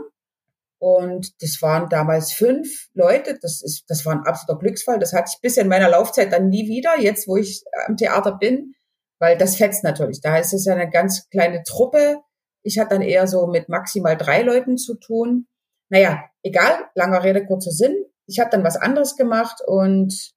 und 0.79 1.41
das 1.41 1.61
waren 1.61 1.89
damals 1.89 2.33
fünf 2.33 2.89
Leute. 2.93 3.37
Das 3.41 3.61
ist, 3.63 3.85
das 3.87 4.05
war 4.05 4.13
ein 4.13 4.25
absoluter 4.25 4.59
Glücksfall. 4.59 4.99
Das 4.99 5.13
hatte 5.13 5.31
ich 5.33 5.41
bisher 5.41 5.63
in 5.63 5.69
meiner 5.69 5.89
Laufzeit 5.89 6.31
dann 6.31 6.49
nie 6.49 6.67
wieder, 6.67 6.99
jetzt 6.99 7.27
wo 7.27 7.35
ich 7.35 7.63
am 7.87 7.97
Theater 7.97 8.37
bin, 8.37 8.73
weil 9.19 9.37
das 9.37 9.55
fetzt 9.55 9.83
natürlich. 9.83 10.21
Da 10.21 10.37
ist 10.37 10.53
es 10.53 10.65
ja 10.65 10.73
eine 10.73 10.89
ganz 10.89 11.29
kleine 11.29 11.63
Truppe. 11.63 12.17
Ich 12.63 12.77
hatte 12.77 12.95
dann 12.95 13.01
eher 13.01 13.27
so 13.27 13.47
mit 13.47 13.69
maximal 13.69 14.15
drei 14.15 14.43
Leuten 14.43 14.77
zu 14.77 14.95
tun. 14.95 15.47
Naja, 15.89 16.25
egal, 16.43 16.85
langer 16.93 17.23
Rede, 17.23 17.45
kurzer 17.45 17.71
Sinn. 17.71 17.95
Ich 18.27 18.39
habe 18.39 18.49
dann 18.51 18.63
was 18.63 18.75
anderes 18.75 19.15
gemacht 19.15 19.61
und 19.65 20.33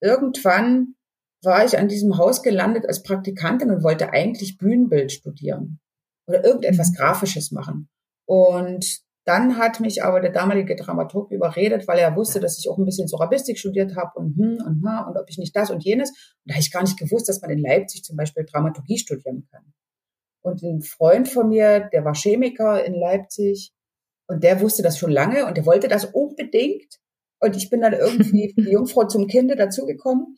irgendwann 0.00 0.94
war 1.42 1.64
ich 1.64 1.76
an 1.76 1.88
diesem 1.88 2.16
Haus 2.16 2.42
gelandet 2.42 2.86
als 2.86 3.02
Praktikantin 3.02 3.70
und 3.70 3.82
wollte 3.82 4.12
eigentlich 4.12 4.56
Bühnenbild 4.56 5.12
studieren 5.12 5.80
oder 6.26 6.44
irgendetwas 6.44 6.90
mhm. 6.92 6.94
Grafisches 6.94 7.50
machen. 7.50 7.90
Und 8.26 9.02
dann 9.24 9.56
hat 9.58 9.80
mich 9.80 10.02
aber 10.02 10.20
der 10.20 10.32
damalige 10.32 10.76
Dramaturg 10.76 11.30
überredet, 11.30 11.88
weil 11.88 11.98
er 11.98 12.14
wusste, 12.14 12.40
dass 12.40 12.58
ich 12.58 12.68
auch 12.68 12.78
ein 12.78 12.84
bisschen 12.84 13.08
Sorabistik 13.08 13.58
studiert 13.58 13.96
habe 13.96 14.18
und 14.18 14.36
hm 14.36 14.58
und 14.66 14.82
hm 14.82 15.08
und 15.08 15.16
ob 15.16 15.28
ich 15.28 15.38
nicht 15.38 15.56
das 15.56 15.70
und 15.70 15.82
jenes. 15.82 16.10
Und 16.10 16.50
da 16.50 16.54
habe 16.54 16.60
ich 16.60 16.70
gar 16.70 16.82
nicht 16.82 16.98
gewusst, 16.98 17.28
dass 17.28 17.40
man 17.40 17.50
in 17.50 17.58
Leipzig 17.58 18.04
zum 18.04 18.16
Beispiel 18.16 18.44
Dramaturgie 18.44 18.98
studieren 18.98 19.46
kann. 19.50 19.64
Und 20.42 20.62
ein 20.62 20.82
Freund 20.82 21.28
von 21.28 21.48
mir, 21.48 21.88
der 21.92 22.04
war 22.04 22.14
Chemiker 22.14 22.84
in 22.84 22.94
Leipzig 22.94 23.72
und 24.26 24.44
der 24.44 24.60
wusste 24.60 24.82
das 24.82 24.98
schon 24.98 25.10
lange 25.10 25.46
und 25.46 25.56
der 25.56 25.64
wollte 25.64 25.88
das 25.88 26.04
unbedingt. 26.04 27.00
Und 27.40 27.56
ich 27.56 27.70
bin 27.70 27.80
dann 27.80 27.94
irgendwie 27.94 28.54
die 28.58 28.70
Jungfrau 28.70 29.06
zum 29.06 29.26
Kinde 29.26 29.56
dazugekommen 29.56 30.36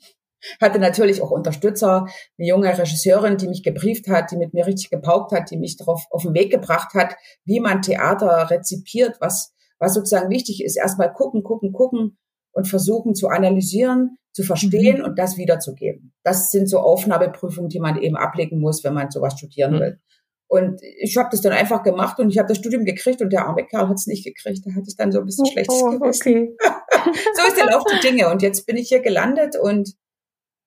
hatte 0.61 0.79
natürlich 0.79 1.23
auch 1.23 1.31
Unterstützer, 1.31 2.07
eine 2.39 2.49
junge 2.49 2.77
Regisseurin, 2.77 3.37
die 3.37 3.49
mich 3.49 3.63
gebrieft 3.63 4.09
hat, 4.09 4.31
die 4.31 4.37
mit 4.37 4.55
mir 4.55 4.67
richtig 4.67 4.91
gepaukt 4.91 5.33
hat, 5.33 5.51
die 5.51 5.57
mich 5.57 5.77
darauf 5.77 6.07
auf 6.11 6.23
den 6.23 6.35
Weg 6.35 6.51
gebracht 6.51 6.95
hat, 6.95 7.17
wie 7.45 7.61
man 7.61 7.83
Theater 7.83 8.51
rezipiert, 8.51 9.17
was, 9.21 9.55
was 9.79 9.95
sozusagen 9.95 10.31
wichtig 10.31 10.63
ist. 10.65 10.77
Erstmal 10.77 11.13
gucken, 11.13 11.43
gucken, 11.43 11.73
gucken 11.73 12.19
und 12.53 12.67
versuchen 12.67 13.15
zu 13.15 13.29
analysieren, 13.29 14.19
zu 14.33 14.43
verstehen 14.43 14.99
mhm. 14.99 15.05
und 15.05 15.19
das 15.19 15.37
wiederzugeben. 15.37 16.13
Das 16.23 16.51
sind 16.51 16.69
so 16.69 16.79
Aufnahmeprüfungen, 16.79 17.69
die 17.69 17.81
man 17.81 18.01
eben 18.01 18.17
ablegen 18.17 18.61
muss, 18.61 18.85
wenn 18.85 18.95
man 18.95 19.11
sowas 19.11 19.35
studieren 19.35 19.77
mhm. 19.77 19.81
will. 19.81 20.01
Und 20.49 20.81
ich 21.01 21.17
habe 21.17 21.29
das 21.31 21.41
dann 21.41 21.53
einfach 21.53 21.83
gemacht 21.83 22.21
und 22.21 22.31
ich 22.31 22.39
habe 22.39 22.49
das 22.49 22.59
Studium 22.59 22.85
gekriegt 22.85 23.21
und 23.21 23.33
der 23.33 23.47
arme 23.47 23.67
Kerl 23.67 23.89
hat 23.89 23.97
es 23.97 24.07
nicht 24.07 24.25
gekriegt. 24.25 24.65
Da 24.65 24.75
hatte 24.75 24.87
ich 24.87 24.97
dann 24.97 25.11
so 25.11 25.19
ein 25.19 25.27
bisschen 25.27 25.45
oh, 25.47 25.51
schlechtes 25.51 25.83
oh, 25.83 25.91
Gewissen. 25.91 26.23
Okay. 26.23 26.57
so 27.35 27.49
ist 27.49 27.57
der 27.57 27.67
Lauf 27.67 27.83
der 27.91 27.99
Dinge. 27.99 28.31
Und 28.31 28.43
jetzt 28.43 28.65
bin 28.67 28.77
ich 28.77 28.89
hier 28.89 29.01
gelandet 29.01 29.57
und 29.61 29.95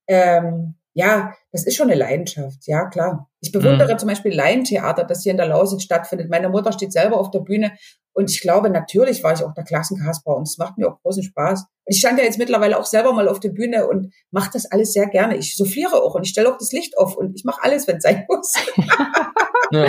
ähm, 0.10 0.76
ja, 0.94 1.34
das 1.52 1.66
ist 1.66 1.78
schon 1.78 1.90
eine 1.90 1.98
Leidenschaft, 1.98 2.66
ja 2.66 2.86
klar. 2.90 3.30
Ich 3.42 3.52
bewundere 3.52 3.94
mhm. 3.94 4.00
zum 4.00 4.10
Beispiel 4.10 4.36
Laientheater, 4.36 5.06
das 5.06 5.24
hier 5.24 5.32
in 5.32 5.38
der 5.38 5.48
Lausitz 5.48 5.84
stattfindet. 5.84 6.30
Meine 6.30 6.50
Mutter 6.50 6.74
steht 6.74 6.92
selber 6.92 7.18
auf 7.18 7.32
der 7.32 7.40
Bühne 7.40 7.72
und 8.14 8.30
ich 8.30 8.42
glaube, 8.42 8.70
natürlich 8.70 9.24
war 9.24 9.34
ich 9.34 9.44
auch 9.44 9.54
der 9.54 9.64
Klassenkasper 9.64 10.36
und 10.36 10.48
es 10.48 10.58
macht 10.58 10.78
mir 10.78 10.90
auch 10.90 11.00
großen 11.02 11.24
Spaß. 11.24 11.62
Und 11.62 11.94
ich 11.94 12.00
stand 12.00 12.20
ja 12.20 12.26
jetzt 12.26 12.40
mittlerweile 12.40 12.78
auch 12.78 12.86
selber 12.86 13.14
mal 13.14 13.30
auf 13.30 13.40
der 13.40 13.50
Bühne 13.50 13.88
und 13.88 14.14
mache 14.32 14.50
das 14.52 14.66
alles 14.66 14.92
sehr 14.92 15.08
gerne. 15.08 15.38
Ich 15.38 15.56
souffliere 15.56 16.04
auch 16.04 16.16
und 16.16 16.24
ich 16.24 16.32
stelle 16.32 16.52
auch 16.52 16.58
das 16.58 16.72
Licht 16.72 16.98
auf 16.98 17.16
und 17.16 17.36
ich 17.36 17.46
mache 17.46 17.64
alles, 17.64 17.88
wenn 17.88 17.98
es 17.98 18.04
sein 18.04 18.26
muss. 18.28 18.54
ja. 19.72 19.88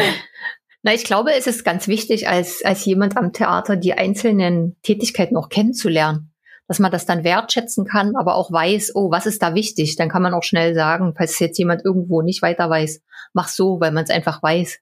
Na, 0.83 0.95
ich 0.95 1.05
glaube, 1.05 1.33
es 1.33 1.47
ist 1.47 1.65
ganz 1.65 1.89
wichtig, 1.89 2.29
als, 2.29 2.65
als 2.65 2.85
jemand 2.85 3.17
am 3.17 3.33
Theater 3.33 3.77
die 3.77 3.95
einzelnen 3.95 4.77
Tätigkeiten 4.83 5.37
auch 5.37 5.49
kennenzulernen 5.49 6.30
dass 6.71 6.79
man 6.79 6.93
das 6.93 7.05
dann 7.05 7.25
wertschätzen 7.25 7.85
kann, 7.85 8.15
aber 8.15 8.37
auch 8.37 8.53
weiß, 8.53 8.93
oh, 8.95 9.11
was 9.11 9.27
ist 9.27 9.43
da 9.43 9.57
wichtig? 9.57 9.97
Dann 9.97 10.09
kann 10.09 10.23
man 10.23 10.35
auch 10.35 10.45
schnell 10.45 10.73
sagen, 10.73 11.15
falls 11.17 11.37
jetzt 11.41 11.59
jemand 11.59 11.85
irgendwo 11.85 12.23
nicht 12.23 12.43
weiter 12.43 12.71
weiß, 12.71 13.01
mach 13.33 13.49
so, 13.49 13.81
weil 13.81 13.91
man 13.91 14.05
es 14.05 14.11
einfach 14.11 14.41
weiß. 14.41 14.79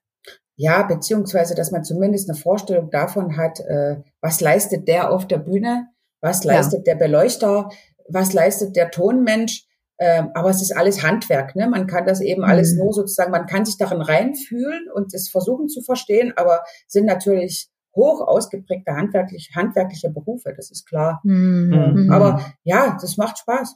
Ja, 0.55 0.83
beziehungsweise, 0.83 1.55
dass 1.55 1.71
man 1.71 1.83
zumindest 1.83 2.29
eine 2.29 2.37
Vorstellung 2.37 2.91
davon 2.91 3.37
hat, 3.37 3.59
äh, 3.61 4.03
was 4.21 4.39
leistet 4.39 4.87
der 4.87 5.09
auf 5.09 5.27
der 5.27 5.39
Bühne, 5.39 5.87
was 6.21 6.43
leistet 6.43 6.85
ja. 6.85 6.93
der 6.93 6.99
Beleuchter, 7.03 7.69
was 8.07 8.33
leistet 8.33 8.75
der 8.75 8.91
Tonmensch. 8.91 9.65
Ähm, 9.97 10.29
aber 10.35 10.51
es 10.51 10.61
ist 10.61 10.77
alles 10.77 11.01
Handwerk. 11.01 11.55
Ne? 11.55 11.67
Man 11.67 11.87
kann 11.87 12.05
das 12.05 12.21
eben 12.21 12.43
alles 12.43 12.73
mhm. 12.73 12.83
nur 12.83 12.93
sozusagen, 12.93 13.31
man 13.31 13.47
kann 13.47 13.65
sich 13.65 13.79
darin 13.79 14.03
reinfühlen 14.03 14.91
und 14.93 15.11
es 15.15 15.27
versuchen 15.27 15.69
zu 15.69 15.81
verstehen, 15.81 16.33
aber 16.35 16.61
sind 16.85 17.07
natürlich 17.07 17.67
hoch 17.95 18.21
ausgeprägte 18.21 18.93
handwerklich, 18.93 19.51
handwerkliche 19.55 20.09
Berufe, 20.09 20.53
das 20.55 20.71
ist 20.71 20.87
klar. 20.87 21.19
Mhm. 21.23 21.73
Ähm, 21.73 22.11
aber 22.11 22.53
ja, 22.63 22.97
das 23.01 23.17
macht 23.17 23.39
Spaß. 23.39 23.75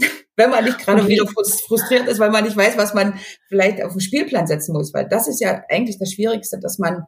Wenn 0.36 0.50
man 0.50 0.64
nicht 0.64 0.78
gerade 0.78 1.06
wieder 1.06 1.26
frustriert 1.26 2.06
ist, 2.08 2.18
weil 2.18 2.30
man 2.30 2.44
nicht 2.44 2.56
weiß, 2.56 2.76
was 2.76 2.94
man 2.94 3.14
vielleicht 3.48 3.82
auf 3.82 3.92
den 3.92 4.00
Spielplan 4.00 4.46
setzen 4.46 4.72
muss, 4.72 4.94
weil 4.94 5.08
das 5.08 5.28
ist 5.28 5.40
ja 5.40 5.62
eigentlich 5.68 5.98
das 5.98 6.12
Schwierigste, 6.12 6.58
dass 6.58 6.78
man 6.78 7.04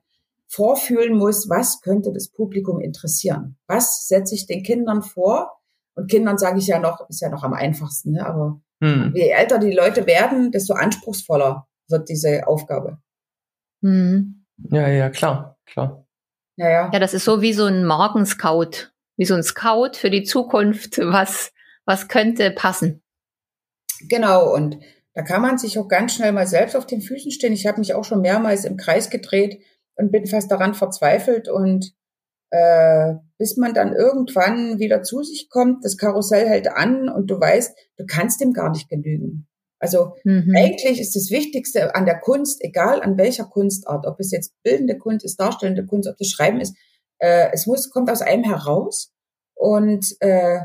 vorfühlen 0.49 1.17
muss, 1.17 1.49
was 1.49 1.81
könnte 1.81 2.13
das 2.13 2.29
Publikum 2.29 2.81
interessieren? 2.81 3.57
Was 3.67 4.07
setze 4.07 4.35
ich 4.35 4.47
den 4.47 4.63
Kindern 4.63 5.03
vor? 5.03 5.59
Und 5.95 6.11
Kindern 6.11 6.37
sage 6.37 6.59
ich 6.59 6.67
ja 6.67 6.79
noch, 6.79 7.09
ist 7.09 7.23
ja 7.23 7.31
noch 7.31 7.43
am 7.43 7.55
einfachsten, 7.55 8.13
ne? 8.13 8.27
aber 8.27 8.61
hm. 8.83 9.13
je 9.15 9.29
älter 9.29 9.59
die 9.59 9.73
Leute 9.73 10.07
werden, 10.07 10.51
desto 10.51 10.75
anspruchsvoller 10.75 11.67
wird 11.89 12.09
diese 12.09 12.47
Aufgabe. 12.47 12.99
Hm. 13.83 14.45
Ja, 14.71 14.89
ja, 14.89 15.11
klar, 15.11 15.59
klar. 15.67 16.07
Ja, 16.57 16.69
ja. 16.69 16.91
ja, 16.93 16.99
das 16.99 17.15
ist 17.15 17.25
so 17.25 17.41
wie 17.41 17.53
so 17.53 17.65
ein 17.65 17.85
Markenscout, 17.85 18.93
wie 19.17 19.25
so 19.25 19.35
ein 19.35 19.43
Scout 19.43 19.93
für 19.95 20.11
die 20.11 20.23
Zukunft. 20.23 20.99
Was, 20.99 21.53
was 21.85 22.09
könnte 22.09 22.51
passen? 22.51 23.03
Genau, 24.09 24.53
und 24.53 24.79
da 25.15 25.23
kann 25.23 25.43
man 25.43 25.59
sich 25.59 25.79
auch 25.79 25.89
ganz 25.89 26.15
schnell 26.15 26.33
mal 26.33 26.47
selbst 26.47 26.77
auf 26.77 26.87
den 26.87 27.03
Füßen 27.03 27.31
stehen. 27.31 27.53
Ich 27.53 27.67
habe 27.67 27.79
mich 27.79 27.95
auch 27.95 28.05
schon 28.05 28.21
mehrmals 28.21 28.65
im 28.65 28.77
Kreis 28.77 29.11
gedreht 29.11 29.63
und 29.97 30.11
bin 30.11 30.27
fast 30.27 30.51
daran 30.51 30.75
verzweifelt 30.75 31.49
und 31.49 31.93
äh, 32.51 33.15
bis 33.39 33.57
man 33.57 33.75
dann 33.75 33.95
irgendwann 33.95 34.79
wieder 34.79 35.03
zu 35.03 35.23
sich 35.23 35.49
kommt, 35.51 35.85
das 35.85 35.97
Karussell 35.97 36.49
hält 36.49 36.69
an 36.69 37.09
und 37.09 37.31
du 37.31 37.41
weißt, 37.41 37.77
du 37.97 38.05
kannst 38.07 38.41
dem 38.41 38.53
gar 38.53 38.71
nicht 38.71 38.89
genügen. 38.89 39.49
Also 39.83 40.15
mhm. 40.23 40.55
eigentlich 40.57 41.01
ist 41.01 41.17
das 41.17 41.31
Wichtigste 41.31 41.97
an 41.97 42.07
der 42.07 42.21
Kunst, 42.21 42.63
egal 42.63 43.03
an 43.03 43.19
welcher 43.19 43.45
Kunstart, 43.45 44.07
ob 44.07 44.21
es 44.21 44.31
jetzt 44.31 44.55
bildende 44.63 44.97
Kunst 44.97 45.25
ist, 45.25 45.41
darstellende 45.41 45.85
Kunst, 45.85 46.09
ob 46.09 46.17
das 46.17 46.29
Schreiben 46.29 46.61
ist, 46.61 46.77
äh, 47.19 47.49
es 47.53 47.67
muss 47.67 47.91
kommt 47.91 48.09
aus 48.09 48.23
einem 48.23 48.45
heraus 48.45 49.13
und 49.55 50.07
äh, 50.21 50.61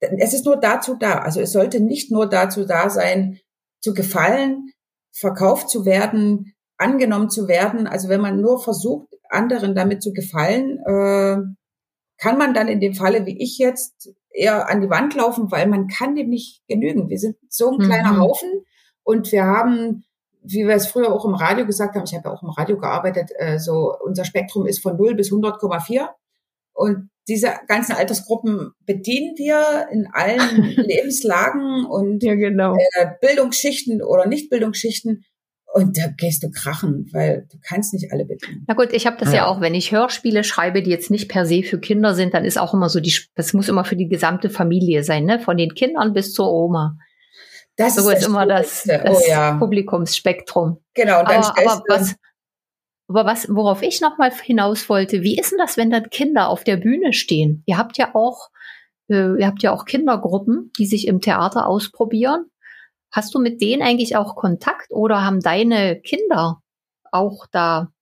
es 0.00 0.34
ist 0.34 0.44
nur 0.46 0.56
dazu 0.56 0.96
da. 0.96 1.20
Also 1.20 1.40
es 1.40 1.52
sollte 1.52 1.78
nicht 1.78 2.10
nur 2.10 2.28
dazu 2.28 2.64
da 2.64 2.90
sein, 2.90 3.38
zu 3.80 3.94
gefallen, 3.94 4.72
verkauft 5.12 5.70
zu 5.70 5.84
werden, 5.84 6.54
angenommen 6.76 7.30
zu 7.30 7.46
werden. 7.46 7.86
Also 7.86 8.08
wenn 8.08 8.20
man 8.20 8.40
nur 8.40 8.60
versucht, 8.60 9.14
anderen 9.28 9.76
damit 9.76 10.02
zu 10.02 10.12
gefallen, 10.12 10.78
äh, 10.86 11.36
kann 12.20 12.36
man 12.36 12.52
dann 12.52 12.66
in 12.66 12.80
dem 12.80 12.94
Falle, 12.94 13.26
wie 13.26 13.40
ich 13.40 13.58
jetzt, 13.58 14.10
eher 14.30 14.68
an 14.68 14.80
die 14.80 14.90
Wand 14.90 15.14
laufen, 15.14 15.50
weil 15.50 15.66
man 15.66 15.88
kann 15.88 16.14
dem 16.14 16.28
nicht 16.28 16.62
genügen. 16.68 17.08
Wir 17.08 17.18
sind 17.18 17.36
so 17.48 17.70
ein 17.70 17.78
kleiner 17.78 18.12
mhm. 18.12 18.20
Haufen 18.20 18.64
und 19.02 19.32
wir 19.32 19.44
haben, 19.44 20.04
wie 20.42 20.66
wir 20.66 20.74
es 20.74 20.86
früher 20.86 21.12
auch 21.12 21.24
im 21.24 21.34
Radio 21.34 21.66
gesagt 21.66 21.94
haben, 21.94 22.04
ich 22.04 22.14
habe 22.14 22.28
ja 22.28 22.34
auch 22.34 22.42
im 22.42 22.50
Radio 22.50 22.78
gearbeitet, 22.78 23.30
äh, 23.36 23.58
so 23.58 23.94
unser 24.04 24.24
Spektrum 24.24 24.66
ist 24.66 24.82
von 24.82 24.96
0 24.96 25.14
bis 25.14 25.30
100,4 25.30 26.08
und 26.72 27.10
diese 27.28 27.52
ganzen 27.66 27.92
Altersgruppen 27.92 28.72
bedienen 28.86 29.36
wir 29.36 29.88
in 29.92 30.08
allen 30.12 30.62
Lebenslagen 30.76 31.84
und 31.84 32.22
ja, 32.22 32.34
genau. 32.34 32.74
äh, 32.74 33.06
Bildungsschichten 33.20 34.02
oder 34.02 34.26
Nichtbildungsschichten. 34.26 35.24
Und 35.78 35.96
da 35.96 36.08
gehst 36.08 36.42
du 36.42 36.50
krachen, 36.50 37.08
weil 37.12 37.46
du 37.52 37.58
kannst 37.62 37.94
nicht 37.94 38.12
alle 38.12 38.24
bedienen. 38.24 38.64
Na 38.66 38.74
gut, 38.74 38.92
ich 38.92 39.06
habe 39.06 39.16
das 39.16 39.28
ja. 39.28 39.36
ja. 39.36 39.46
auch, 39.46 39.60
wenn 39.60 39.74
ich 39.74 39.92
Hörspiele 39.92 40.42
schreibe, 40.42 40.82
die 40.82 40.90
jetzt 40.90 41.08
nicht 41.08 41.28
per 41.28 41.46
se 41.46 41.62
für 41.62 41.78
Kinder 41.78 42.14
sind, 42.14 42.34
dann 42.34 42.44
ist 42.44 42.58
auch 42.58 42.74
immer 42.74 42.88
so, 42.88 42.98
die, 42.98 43.14
das 43.36 43.52
muss 43.52 43.68
immer 43.68 43.84
für 43.84 43.94
die 43.94 44.08
gesamte 44.08 44.50
Familie 44.50 45.04
sein, 45.04 45.24
ne? 45.24 45.38
Von 45.38 45.56
den 45.56 45.74
Kindern 45.74 46.14
bis 46.14 46.32
zur 46.32 46.52
Oma. 46.52 46.96
Das 47.76 47.94
so 47.94 48.10
ist, 48.10 48.18
ist 48.18 48.26
immer 48.26 48.44
das, 48.44 48.82
das 48.82 49.22
oh, 49.22 49.28
ja. 49.28 49.56
Publikumsspektrum. 49.56 50.78
Genau. 50.94 51.20
Und 51.20 51.30
dann 51.30 51.44
aber, 51.44 51.70
aber 51.70 51.84
was, 51.86 52.16
aber 53.06 53.24
was, 53.24 53.48
worauf 53.48 53.82
ich 53.82 54.00
noch 54.00 54.18
mal 54.18 54.32
hinaus 54.32 54.88
wollte, 54.88 55.22
wie 55.22 55.38
ist 55.38 55.52
denn 55.52 55.58
das, 55.58 55.76
wenn 55.76 55.90
dann 55.90 56.10
Kinder 56.10 56.48
auf 56.48 56.64
der 56.64 56.76
Bühne 56.76 57.12
stehen? 57.12 57.62
Ihr 57.66 57.78
habt 57.78 57.98
ja 57.98 58.16
auch, 58.16 58.48
äh, 59.08 59.38
ihr 59.38 59.46
habt 59.46 59.62
ja 59.62 59.72
auch 59.72 59.84
Kindergruppen, 59.84 60.72
die 60.76 60.86
sich 60.86 61.06
im 61.06 61.20
Theater 61.20 61.68
ausprobieren. 61.68 62.46
Hast 63.10 63.34
du 63.34 63.38
mit 63.38 63.60
denen 63.60 63.82
eigentlich 63.82 64.16
auch 64.16 64.36
Kontakt 64.36 64.90
oder 64.90 65.24
haben 65.24 65.40
deine 65.40 66.00
Kinder 66.00 66.62
auch 67.10 67.46
da, 67.50 67.92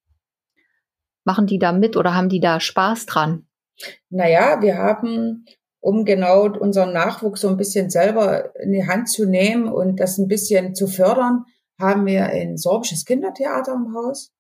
machen 1.25 1.47
die 1.47 1.59
da 1.59 1.73
mit 1.73 1.97
oder 1.97 2.15
haben 2.15 2.29
die 2.29 2.41
da 2.41 2.61
Spaß 2.61 3.07
dran? 3.07 3.47
Naja, 4.09 4.61
wir 4.63 4.79
haben, 4.79 5.45
um 5.81 6.05
genau 6.05 6.45
unseren 6.47 6.93
Nachwuchs 6.93 7.41
so 7.41 7.49
ein 7.49 7.57
bisschen 7.57 7.91
selber 7.91 8.55
in 8.57 8.73
die 8.73 8.87
Hand 8.87 9.09
zu 9.09 9.27
nehmen 9.27 9.69
und 9.69 10.01
das 10.01 10.19
ein 10.19 10.29
bisschen 10.29 10.75
zu 10.75 10.87
fördern, 10.87 11.45
haben 11.79 12.07
wir 12.07 12.27
ein 12.27 12.57
sorbisches 12.57 13.05
Kindertheater 13.05 13.75
im 13.75 13.95
Haus. 13.95 14.33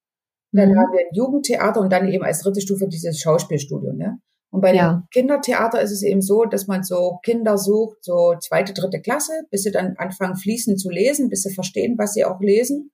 Dann 0.52 0.70
mhm. 0.70 0.78
haben 0.78 0.92
wir 0.92 1.00
ein 1.00 1.14
Jugendtheater 1.14 1.80
und 1.80 1.92
dann 1.92 2.08
eben 2.08 2.24
als 2.24 2.40
dritte 2.40 2.60
Stufe 2.60 2.88
dieses 2.88 3.20
Schauspielstudio. 3.20 3.92
Ne? 3.92 4.18
Und 4.56 4.62
bei 4.62 4.74
ja. 4.74 4.90
dem 4.90 5.02
Kindertheater 5.12 5.82
ist 5.82 5.90
es 5.90 6.02
eben 6.02 6.22
so, 6.22 6.46
dass 6.46 6.66
man 6.66 6.82
so 6.82 7.18
Kinder 7.22 7.58
sucht, 7.58 7.98
so 8.00 8.36
zweite, 8.40 8.72
dritte 8.72 9.02
Klasse, 9.02 9.32
bis 9.50 9.64
sie 9.64 9.70
dann 9.70 9.96
anfangen 9.98 10.34
fließend 10.34 10.80
zu 10.80 10.88
lesen, 10.88 11.28
bis 11.28 11.42
sie 11.42 11.52
verstehen, 11.52 11.96
was 11.98 12.14
sie 12.14 12.24
auch 12.24 12.40
lesen 12.40 12.90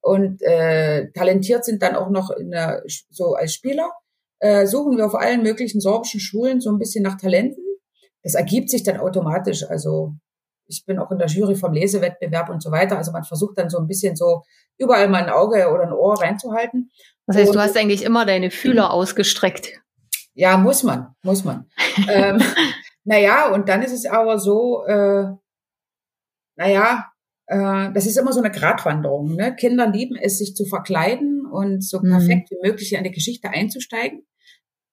und 0.00 0.42
äh, 0.42 1.12
talentiert 1.12 1.64
sind 1.64 1.80
dann 1.80 1.94
auch 1.94 2.10
noch 2.10 2.30
in 2.30 2.50
der, 2.50 2.82
so 3.10 3.34
als 3.34 3.54
Spieler. 3.54 3.92
Äh, 4.40 4.66
suchen 4.66 4.96
wir 4.96 5.06
auf 5.06 5.14
allen 5.14 5.44
möglichen 5.44 5.80
sorbischen 5.80 6.18
Schulen 6.18 6.60
so 6.60 6.70
ein 6.70 6.78
bisschen 6.78 7.04
nach 7.04 7.20
Talenten. 7.20 7.62
Das 8.24 8.34
ergibt 8.34 8.68
sich 8.68 8.82
dann 8.82 8.98
automatisch. 8.98 9.62
Also 9.62 10.14
ich 10.66 10.84
bin 10.86 10.98
auch 10.98 11.12
in 11.12 11.18
der 11.18 11.28
Jury 11.28 11.54
vom 11.54 11.72
Lesewettbewerb 11.72 12.50
und 12.50 12.64
so 12.64 12.72
weiter. 12.72 12.96
Also 12.96 13.12
man 13.12 13.22
versucht 13.22 13.58
dann 13.58 13.70
so 13.70 13.78
ein 13.78 13.86
bisschen 13.86 14.16
so 14.16 14.42
überall 14.76 15.06
mal 15.06 15.22
ein 15.22 15.30
Auge 15.30 15.70
oder 15.70 15.84
ein 15.84 15.92
Ohr 15.92 16.20
reinzuhalten. 16.20 16.90
Das 17.28 17.36
heißt, 17.36 17.50
und, 17.50 17.54
du 17.54 17.60
hast 17.60 17.76
eigentlich 17.76 18.02
immer 18.02 18.26
deine 18.26 18.50
Fühler 18.50 18.92
ausgestreckt. 18.92 19.80
Ja, 20.36 20.58
muss 20.58 20.82
man, 20.82 21.14
muss 21.22 21.44
man. 21.44 21.66
ähm, 22.08 22.38
naja, 23.04 23.52
und 23.54 23.68
dann 23.70 23.82
ist 23.82 23.92
es 23.92 24.04
aber 24.04 24.38
so, 24.38 24.84
äh, 24.84 25.28
naja, 26.56 27.06
äh, 27.46 27.90
das 27.92 28.04
ist 28.04 28.18
immer 28.18 28.34
so 28.34 28.40
eine 28.40 28.50
Gratwanderung. 28.50 29.34
Ne? 29.34 29.56
Kinder 29.56 29.88
lieben 29.88 30.14
es, 30.14 30.38
sich 30.38 30.54
zu 30.54 30.66
verkleiden 30.66 31.46
und 31.46 31.82
so 31.82 32.00
mhm. 32.00 32.10
perfekt 32.10 32.50
wie 32.50 32.68
möglich 32.68 32.92
in 32.92 32.98
eine 32.98 33.10
Geschichte 33.10 33.48
einzusteigen. 33.48 34.26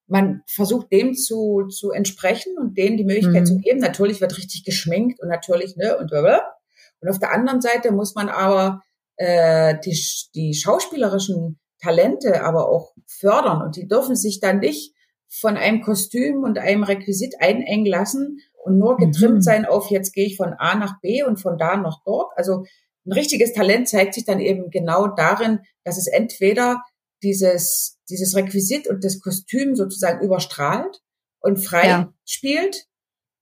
Man 0.07 0.43
versucht 0.47 0.91
dem 0.93 1.13
zu, 1.13 1.67
zu 1.67 1.91
entsprechen 1.91 2.57
und 2.57 2.77
denen 2.77 2.95
die 2.95 3.03
Möglichkeit 3.05 3.41
mhm. 3.41 3.45
zu 3.45 3.57
geben. 3.57 3.79
Natürlich 3.79 4.21
wird 4.21 4.37
richtig 4.37 4.63
geschminkt 4.63 5.19
und 5.19 5.27
natürlich, 5.27 5.75
ne, 5.75 5.97
und 5.97 6.11
und 6.11 7.09
auf 7.09 7.19
der 7.19 7.33
anderen 7.33 7.59
Seite 7.59 7.91
muss 7.91 8.15
man 8.15 8.29
aber 8.29 8.81
äh, 9.17 9.75
die, 9.83 9.99
die 10.35 10.53
schauspielerischen 10.53 11.59
Talente 11.81 12.43
aber 12.43 12.69
auch 12.69 12.93
fördern 13.07 13.61
und 13.61 13.75
die 13.75 13.89
dürfen 13.89 14.15
sich 14.15 14.39
dann 14.39 14.59
nicht 14.59 14.92
von 15.39 15.57
einem 15.57 15.81
Kostüm 15.81 16.43
und 16.43 16.57
einem 16.57 16.83
Requisit 16.83 17.35
einengen 17.39 17.85
lassen 17.85 18.39
und 18.63 18.77
nur 18.77 18.97
getrimmt 18.97 19.35
mhm. 19.35 19.41
sein 19.41 19.65
auf, 19.65 19.89
jetzt 19.89 20.13
gehe 20.13 20.25
ich 20.25 20.37
von 20.37 20.53
A 20.53 20.75
nach 20.75 20.99
B 21.01 21.23
und 21.23 21.41
von 21.41 21.57
da 21.57 21.75
nach 21.77 22.01
dort. 22.05 22.31
Also 22.35 22.65
ein 23.05 23.11
richtiges 23.11 23.53
Talent 23.53 23.89
zeigt 23.89 24.13
sich 24.13 24.25
dann 24.25 24.39
eben 24.39 24.69
genau 24.69 25.07
darin, 25.07 25.59
dass 25.83 25.97
es 25.97 26.07
entweder 26.07 26.81
dieses, 27.23 27.99
dieses 28.09 28.35
Requisit 28.35 28.87
und 28.87 29.03
das 29.03 29.19
Kostüm 29.19 29.75
sozusagen 29.75 30.23
überstrahlt 30.23 31.01
und 31.39 31.57
frei 31.57 31.87
ja. 31.87 32.13
spielt, 32.25 32.85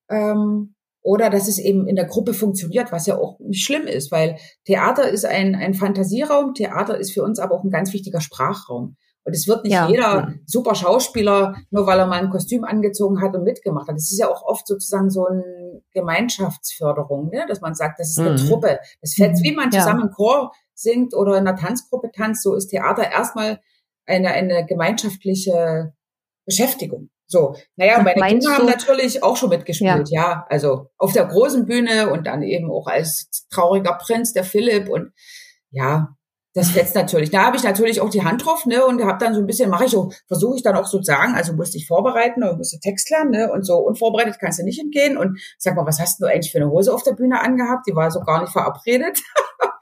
ähm, 0.10 0.76
oder 1.04 1.30
dass 1.30 1.48
es 1.48 1.58
eben 1.58 1.88
in 1.88 1.96
der 1.96 2.06
Gruppe 2.06 2.34
funktioniert, 2.34 2.92
was 2.92 3.08
ja 3.08 3.18
auch 3.18 3.40
nicht 3.40 3.64
schlimm 3.64 3.88
ist, 3.88 4.12
weil 4.12 4.38
Theater 4.66 5.10
ist 5.10 5.26
ein, 5.26 5.56
ein 5.56 5.74
Fantasieraum, 5.74 6.54
Theater 6.54 6.98
ist 6.98 7.12
für 7.12 7.24
uns 7.24 7.40
aber 7.40 7.56
auch 7.56 7.64
ein 7.64 7.72
ganz 7.72 7.92
wichtiger 7.92 8.22
Sprachraum. 8.22 8.98
Und 9.24 9.36
es 9.36 9.48
wird 9.48 9.64
nicht 9.64 9.74
ja. 9.74 9.88
jeder 9.88 10.34
super 10.46 10.74
Schauspieler, 10.74 11.56
nur 11.70 11.86
weil 11.86 12.00
er 12.00 12.08
mal 12.08 12.20
ein 12.20 12.32
Kostüm 12.32 12.64
angezogen 12.64 13.22
hat 13.22 13.36
und 13.36 13.44
mitgemacht 13.44 13.88
hat. 13.88 13.96
Das 13.96 14.12
ist 14.12 14.20
ja 14.20 14.28
auch 14.28 14.44
oft 14.44 14.66
sozusagen 14.66 15.12
so 15.12 15.28
eine 15.28 15.82
Gemeinschaftsförderung, 15.94 17.30
ne? 17.30 17.46
dass 17.48 17.62
man 17.62 17.76
sagt, 17.76 18.00
das 18.00 18.10
ist 18.10 18.20
eine 18.20 18.32
mhm. 18.32 18.38
Truppe. 18.38 18.80
Das 19.02 19.14
fällt, 19.14 19.42
wie 19.44 19.56
man 19.56 19.72
zusammen 19.72 20.00
ja. 20.00 20.06
im 20.08 20.12
Chor 20.12 20.52
singt 20.74 21.14
oder 21.14 21.38
in 21.38 21.48
einer 21.48 21.56
Tanzgruppe 21.56 22.12
tanzt, 22.12 22.42
so 22.42 22.56
ist 22.56 22.70
Theater 22.70 23.12
erstmal 23.12 23.60
eine, 24.06 24.30
eine 24.32 24.66
gemeinschaftliche 24.66 25.94
Beschäftigung. 26.46 27.10
So, 27.28 27.56
naja, 27.78 28.00
und 28.00 28.04
meine 28.04 28.20
Meinst 28.20 28.46
Kinder 28.46 28.58
haben 28.58 28.70
natürlich 28.70 29.24
auch 29.24 29.38
schon 29.38 29.50
mitgespielt, 29.50 30.10
ja. 30.10 30.22
ja. 30.22 30.46
Also 30.50 30.90
auf 30.98 31.14
der 31.14 31.26
großen 31.26 31.66
Bühne 31.66 32.10
und 32.10 32.28
dann 32.28 32.42
eben 32.42 32.70
auch 32.70 32.88
als 32.88 33.48
trauriger 33.50 33.94
Prinz, 33.94 34.34
der 34.34 34.44
Philipp 34.44 34.90
und 34.90 35.14
ja, 35.70 36.10
das 36.54 36.72
fetzt 36.72 36.96
natürlich. 36.96 37.32
Da 37.32 37.46
habe 37.46 37.56
ich 37.56 37.64
natürlich 37.64 38.02
auch 38.02 38.10
die 38.10 38.24
Hand 38.24 38.46
drauf, 38.46 38.66
ne, 38.66 38.86
und 38.86 39.04
habe 39.04 39.24
dann 39.24 39.34
so 39.34 39.40
ein 39.40 39.48
bisschen, 39.48 39.70
mache 39.70 39.86
ich 39.86 39.92
so, 39.92 40.12
versuche 40.28 40.58
ich 40.58 40.64
dann 40.64 40.76
auch 40.76 40.86
so 40.86 40.98
zu 40.98 41.04
sagen, 41.04 41.34
also 41.36 41.54
musste 41.54 41.78
ich 41.78 41.88
vorbereiten 41.88 42.44
und 42.44 42.58
musste 42.58 42.80
Text 42.80 43.10
lernen, 43.10 43.32
ne, 43.32 43.52
und 43.52 43.66
so 43.66 43.78
unvorbereitet 43.78 44.38
kannst 44.40 44.60
du 44.60 44.64
nicht 44.64 44.80
entgehen. 44.80 45.18
Und 45.18 45.40
sag 45.58 45.76
mal, 45.76 45.86
was 45.86 46.00
hast 46.00 46.22
du 46.22 46.26
eigentlich 46.26 46.52
für 46.52 46.58
eine 46.58 46.70
Hose 46.70 46.94
auf 46.94 47.04
der 47.04 47.14
Bühne 47.14 47.40
angehabt? 47.40 47.88
Die 47.88 47.96
war 47.96 48.12
so 48.12 48.20
gar 48.22 48.42
nicht 48.42 48.52
verabredet. 48.52 49.20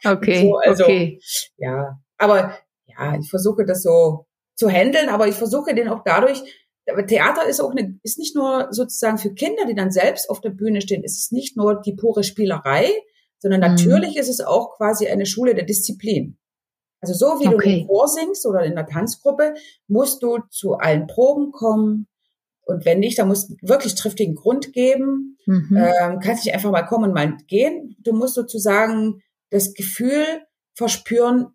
Okay, 0.06 0.44
so, 0.44 0.56
also, 0.58 0.84
okay. 0.86 1.20
Ja, 1.58 2.00
aber 2.18 2.54
ja, 2.86 3.18
ich 3.20 3.30
versuche 3.30 3.66
das 3.66 3.84
so 3.84 4.28
zu 4.56 4.70
handeln, 4.70 5.10
aber 5.10 5.28
ich 5.28 5.36
versuche 5.36 5.76
den 5.76 5.90
auch 5.90 6.04
dadurch, 6.06 6.42
aber 6.90 7.06
Theater 7.06 7.46
ist 7.46 7.60
auch 7.60 7.72
eine, 7.72 8.00
ist 8.04 8.18
nicht 8.18 8.36
nur 8.36 8.70
sozusagen 8.72 9.18
für 9.18 9.34
Kinder, 9.34 9.66
die 9.66 9.76
dann 9.76 9.92
selbst 9.92 10.30
auf 10.30 10.42
der 10.42 10.52
Bühne 10.52 10.82
stehen, 10.82 11.04
ist 11.04 11.18
es 11.18 11.32
nicht 11.32 11.58
nur 11.58 11.82
die 11.82 11.96
pure 11.96 12.24
Spielerei, 12.24 12.90
sondern 13.40 13.60
mhm. 13.60 13.76
natürlich 13.76 14.18
ist 14.18 14.30
es 14.30 14.42
auch 14.42 14.78
quasi 14.78 15.08
eine 15.08 15.26
Schule 15.26 15.56
der 15.56 15.66
Disziplin. 15.66 16.38
Also 17.02 17.14
so 17.14 17.40
wie 17.40 17.48
okay. 17.48 17.82
du 17.82 17.88
vorsingst 17.88 18.46
oder 18.46 18.64
in 18.64 18.76
der 18.76 18.86
Tanzgruppe, 18.86 19.54
musst 19.88 20.22
du 20.22 20.40
zu 20.50 20.76
allen 20.76 21.08
Proben 21.08 21.52
kommen. 21.52 22.08
Und 22.66 22.86
wenn 22.86 23.00
nicht, 23.00 23.18
dann 23.18 23.28
musst 23.28 23.50
du 23.50 23.56
wirklich 23.62 23.96
triftigen 23.96 24.36
Grund 24.36 24.74
geben. 24.74 25.38
Mhm. 25.46 25.78
Ähm, 25.78 26.20
kannst 26.20 26.46
nicht 26.46 26.54
einfach 26.54 26.72
mal 26.72 26.84
kommen 26.84 27.06
und 27.06 27.14
mal 27.14 27.38
gehen. 27.48 27.96
Du 28.00 28.14
musst 28.14 28.36
sozusagen 28.36 29.22
das 29.50 29.74
Gefühl 29.74 30.26
verspüren, 30.76 31.48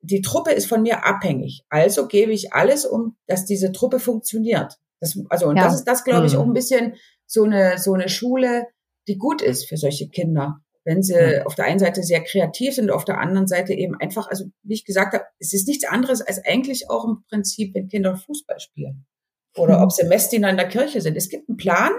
die 0.00 0.22
Truppe 0.22 0.52
ist 0.52 0.66
von 0.66 0.82
mir 0.82 1.04
abhängig. 1.04 1.64
Also 1.68 2.06
gebe 2.06 2.32
ich 2.32 2.52
alles, 2.52 2.86
um 2.86 3.16
dass 3.26 3.44
diese 3.44 3.72
Truppe 3.72 3.98
funktioniert. 3.98 4.78
Das, 5.00 5.18
also, 5.28 5.48
und 5.48 5.56
ja. 5.56 5.64
das 5.64 5.74
ist 5.74 5.84
das, 5.84 6.04
glaube 6.04 6.26
ich, 6.26 6.34
mhm. 6.34 6.38
auch 6.40 6.44
ein 6.44 6.52
bisschen 6.52 6.94
so 7.26 7.44
eine, 7.44 7.78
so 7.78 7.94
eine 7.94 8.08
Schule, 8.08 8.66
die 9.06 9.16
gut 9.16 9.42
ist 9.42 9.68
für 9.68 9.76
solche 9.76 10.08
Kinder. 10.08 10.60
Wenn 10.88 11.02
sie 11.02 11.44
auf 11.44 11.54
der 11.54 11.66
einen 11.66 11.78
Seite 11.78 12.02
sehr 12.02 12.24
kreativ 12.24 12.74
sind, 12.74 12.90
auf 12.90 13.04
der 13.04 13.20
anderen 13.20 13.46
Seite 13.46 13.74
eben 13.74 13.94
einfach, 14.00 14.26
also 14.30 14.46
wie 14.62 14.72
ich 14.72 14.86
gesagt 14.86 15.12
habe, 15.12 15.24
es 15.38 15.52
ist 15.52 15.68
nichts 15.68 15.86
anderes 15.86 16.22
als 16.22 16.42
eigentlich 16.46 16.88
auch 16.88 17.04
im 17.04 17.24
Prinzip, 17.28 17.74
wenn 17.74 17.88
Kinder 17.88 18.16
Fußball 18.16 18.58
spielen. 18.58 19.04
Oder 19.54 19.76
mhm. 19.76 19.82
ob 19.84 19.92
sie 19.92 20.06
Messdiener 20.06 20.48
in 20.48 20.56
der 20.56 20.66
Kirche 20.66 21.02
sind. 21.02 21.14
Es 21.14 21.28
gibt 21.28 21.46
einen 21.46 21.58
Plan 21.58 21.92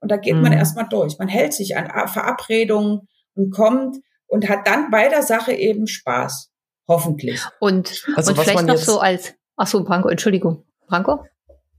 und 0.00 0.10
da 0.10 0.18
geht 0.18 0.34
man 0.34 0.52
mhm. 0.52 0.58
erstmal 0.58 0.86
durch. 0.86 1.18
Man 1.18 1.28
hält 1.28 1.54
sich 1.54 1.78
an 1.78 1.86
Verabredungen 2.08 3.08
und 3.34 3.54
kommt 3.54 3.96
und 4.26 4.50
hat 4.50 4.66
dann 4.66 4.90
bei 4.90 5.08
der 5.08 5.22
Sache 5.22 5.54
eben 5.54 5.86
Spaß. 5.86 6.50
Hoffentlich. 6.86 7.40
Und, 7.58 8.04
also 8.16 8.32
und 8.32 8.38
vielleicht 8.38 8.66
noch 8.66 8.76
so 8.76 9.00
als, 9.00 9.32
ach 9.56 9.66
so, 9.66 9.82
Branko, 9.82 10.10
Entschuldigung. 10.10 10.62
Branko? 10.88 11.24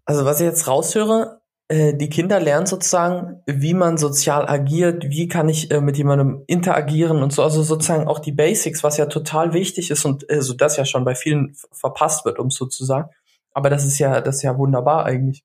Also 0.06 0.26
was 0.26 0.40
ich 0.40 0.48
jetzt 0.48 0.68
raushöre, 0.68 1.40
die 1.70 2.10
Kinder 2.10 2.40
lernen 2.40 2.66
sozusagen, 2.66 3.42
wie 3.46 3.74
man 3.74 3.98
sozial 3.98 4.48
agiert, 4.48 5.10
wie 5.10 5.28
kann 5.28 5.50
ich 5.50 5.70
äh, 5.70 5.82
mit 5.82 5.98
jemandem 5.98 6.44
interagieren 6.48 7.22
und 7.22 7.34
so, 7.34 7.44
also 7.44 7.62
sozusagen 7.62 8.08
auch 8.08 8.20
die 8.20 8.32
Basics, 8.32 8.84
was 8.84 8.96
ja 8.96 9.08
total 9.08 9.52
wichtig 9.52 9.92
ist 9.92 10.06
und 10.06 10.30
äh, 10.30 10.42
so 10.42 10.54
das 10.54 10.78
ja 10.78 10.86
schon 10.86 11.04
bei 11.04 11.14
vielen 11.14 11.56
verpasst 11.74 12.24
wird, 12.24 12.40
um 12.40 12.50
so 12.50 12.68
zu 12.68 12.86
sagen. 12.86 13.10
Aber 13.54 13.70
das 13.70 13.86
ist 13.86 14.00
ja, 14.00 14.22
das 14.22 14.38
ist 14.38 14.42
ja 14.44 14.58
wunderbar 14.58 15.06
eigentlich. 15.06 15.44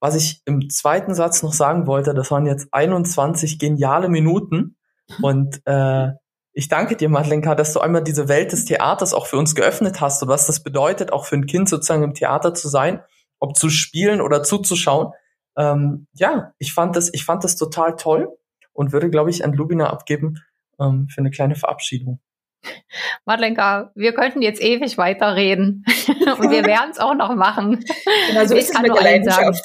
Was 0.00 0.14
ich 0.14 0.40
im 0.46 0.70
zweiten 0.70 1.14
Satz 1.14 1.42
noch 1.42 1.52
sagen 1.52 1.86
wollte, 1.86 2.14
das 2.14 2.30
waren 2.30 2.46
jetzt 2.46 2.68
21 2.70 3.58
geniale 3.58 4.08
Minuten 4.08 4.76
und 5.22 5.60
äh, 5.66 6.08
ich 6.54 6.68
danke 6.68 6.96
dir, 6.96 7.10
Madlenka, 7.10 7.54
dass 7.54 7.74
du 7.74 7.80
einmal 7.80 8.02
diese 8.02 8.28
Welt 8.28 8.52
des 8.52 8.64
Theaters 8.64 9.12
auch 9.12 9.26
für 9.26 9.36
uns 9.36 9.54
geöffnet 9.54 10.00
hast 10.00 10.22
und 10.22 10.30
was 10.30 10.46
das 10.46 10.62
bedeutet, 10.62 11.12
auch 11.12 11.26
für 11.26 11.36
ein 11.36 11.46
Kind 11.46 11.68
sozusagen 11.68 12.02
im 12.02 12.14
Theater 12.14 12.54
zu 12.54 12.68
sein, 12.68 13.00
ob 13.38 13.56
zu 13.56 13.70
spielen 13.70 14.20
oder 14.20 14.42
zuzuschauen. 14.42 15.12
Ähm, 15.56 16.06
ja, 16.12 16.52
ich 16.58 16.72
fand 16.72 16.96
das, 16.96 17.12
ich 17.12 17.24
fand 17.24 17.44
das 17.44 17.56
total 17.56 17.96
toll 17.96 18.28
und 18.72 18.92
würde, 18.92 19.10
glaube 19.10 19.30
ich, 19.30 19.44
an 19.44 19.52
Lubina 19.52 19.90
abgeben 19.90 20.42
ähm, 20.78 21.08
für 21.08 21.20
eine 21.20 21.30
kleine 21.30 21.56
Verabschiedung. 21.56 22.20
Madlenka, 23.24 23.92
wir 23.94 24.12
könnten 24.12 24.42
jetzt 24.42 24.62
ewig 24.62 24.98
weiterreden 24.98 25.84
und 26.08 26.50
wir 26.50 26.64
werden 26.64 26.90
es 26.90 26.98
auch 26.98 27.14
noch 27.14 27.34
machen. 27.34 27.84
Genau, 28.28 28.44
so 28.46 28.56
ich 28.56 28.70
kann 28.70 28.86
nur 28.86 29.00
allen 29.00 29.24
sagen, 29.24 29.56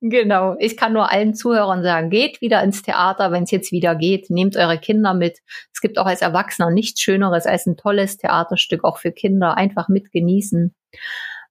genau, 0.00 0.56
ich 0.58 0.76
kann 0.76 0.92
nur 0.92 1.10
allen 1.10 1.34
Zuhörern 1.34 1.82
sagen, 1.82 2.10
geht 2.10 2.40
wieder 2.40 2.62
ins 2.62 2.82
Theater, 2.82 3.32
wenn 3.32 3.44
es 3.44 3.50
jetzt 3.50 3.72
wieder 3.72 3.94
geht, 3.94 4.30
nehmt 4.30 4.56
eure 4.56 4.78
Kinder 4.78 5.14
mit. 5.14 5.38
Es 5.72 5.80
gibt 5.80 5.98
auch 5.98 6.06
als 6.06 6.22
Erwachsener 6.22 6.70
nichts 6.70 7.00
Schöneres 7.00 7.46
als 7.46 7.66
ein 7.66 7.76
tolles 7.76 8.16
Theaterstück, 8.16 8.84
auch 8.84 8.98
für 8.98 9.12
Kinder, 9.12 9.56
einfach 9.56 9.88
mit 9.88 10.10
genießen. 10.12 10.74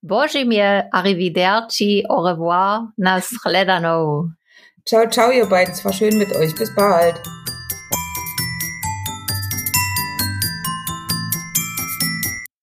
Bojimir, 0.07 0.85
arrivederci, 0.91 2.03
au 2.07 2.21
revoir, 2.21 2.87
nas 2.97 3.29
Ciao, 4.85 5.05
ciao 5.09 5.31
ihr 5.31 5.45
beiden, 5.45 5.73
es 5.73 5.83
war 5.83 5.91
schön 5.91 6.17
mit 6.17 6.33
euch, 6.35 6.55
bis 6.55 6.73
bald. 6.73 7.15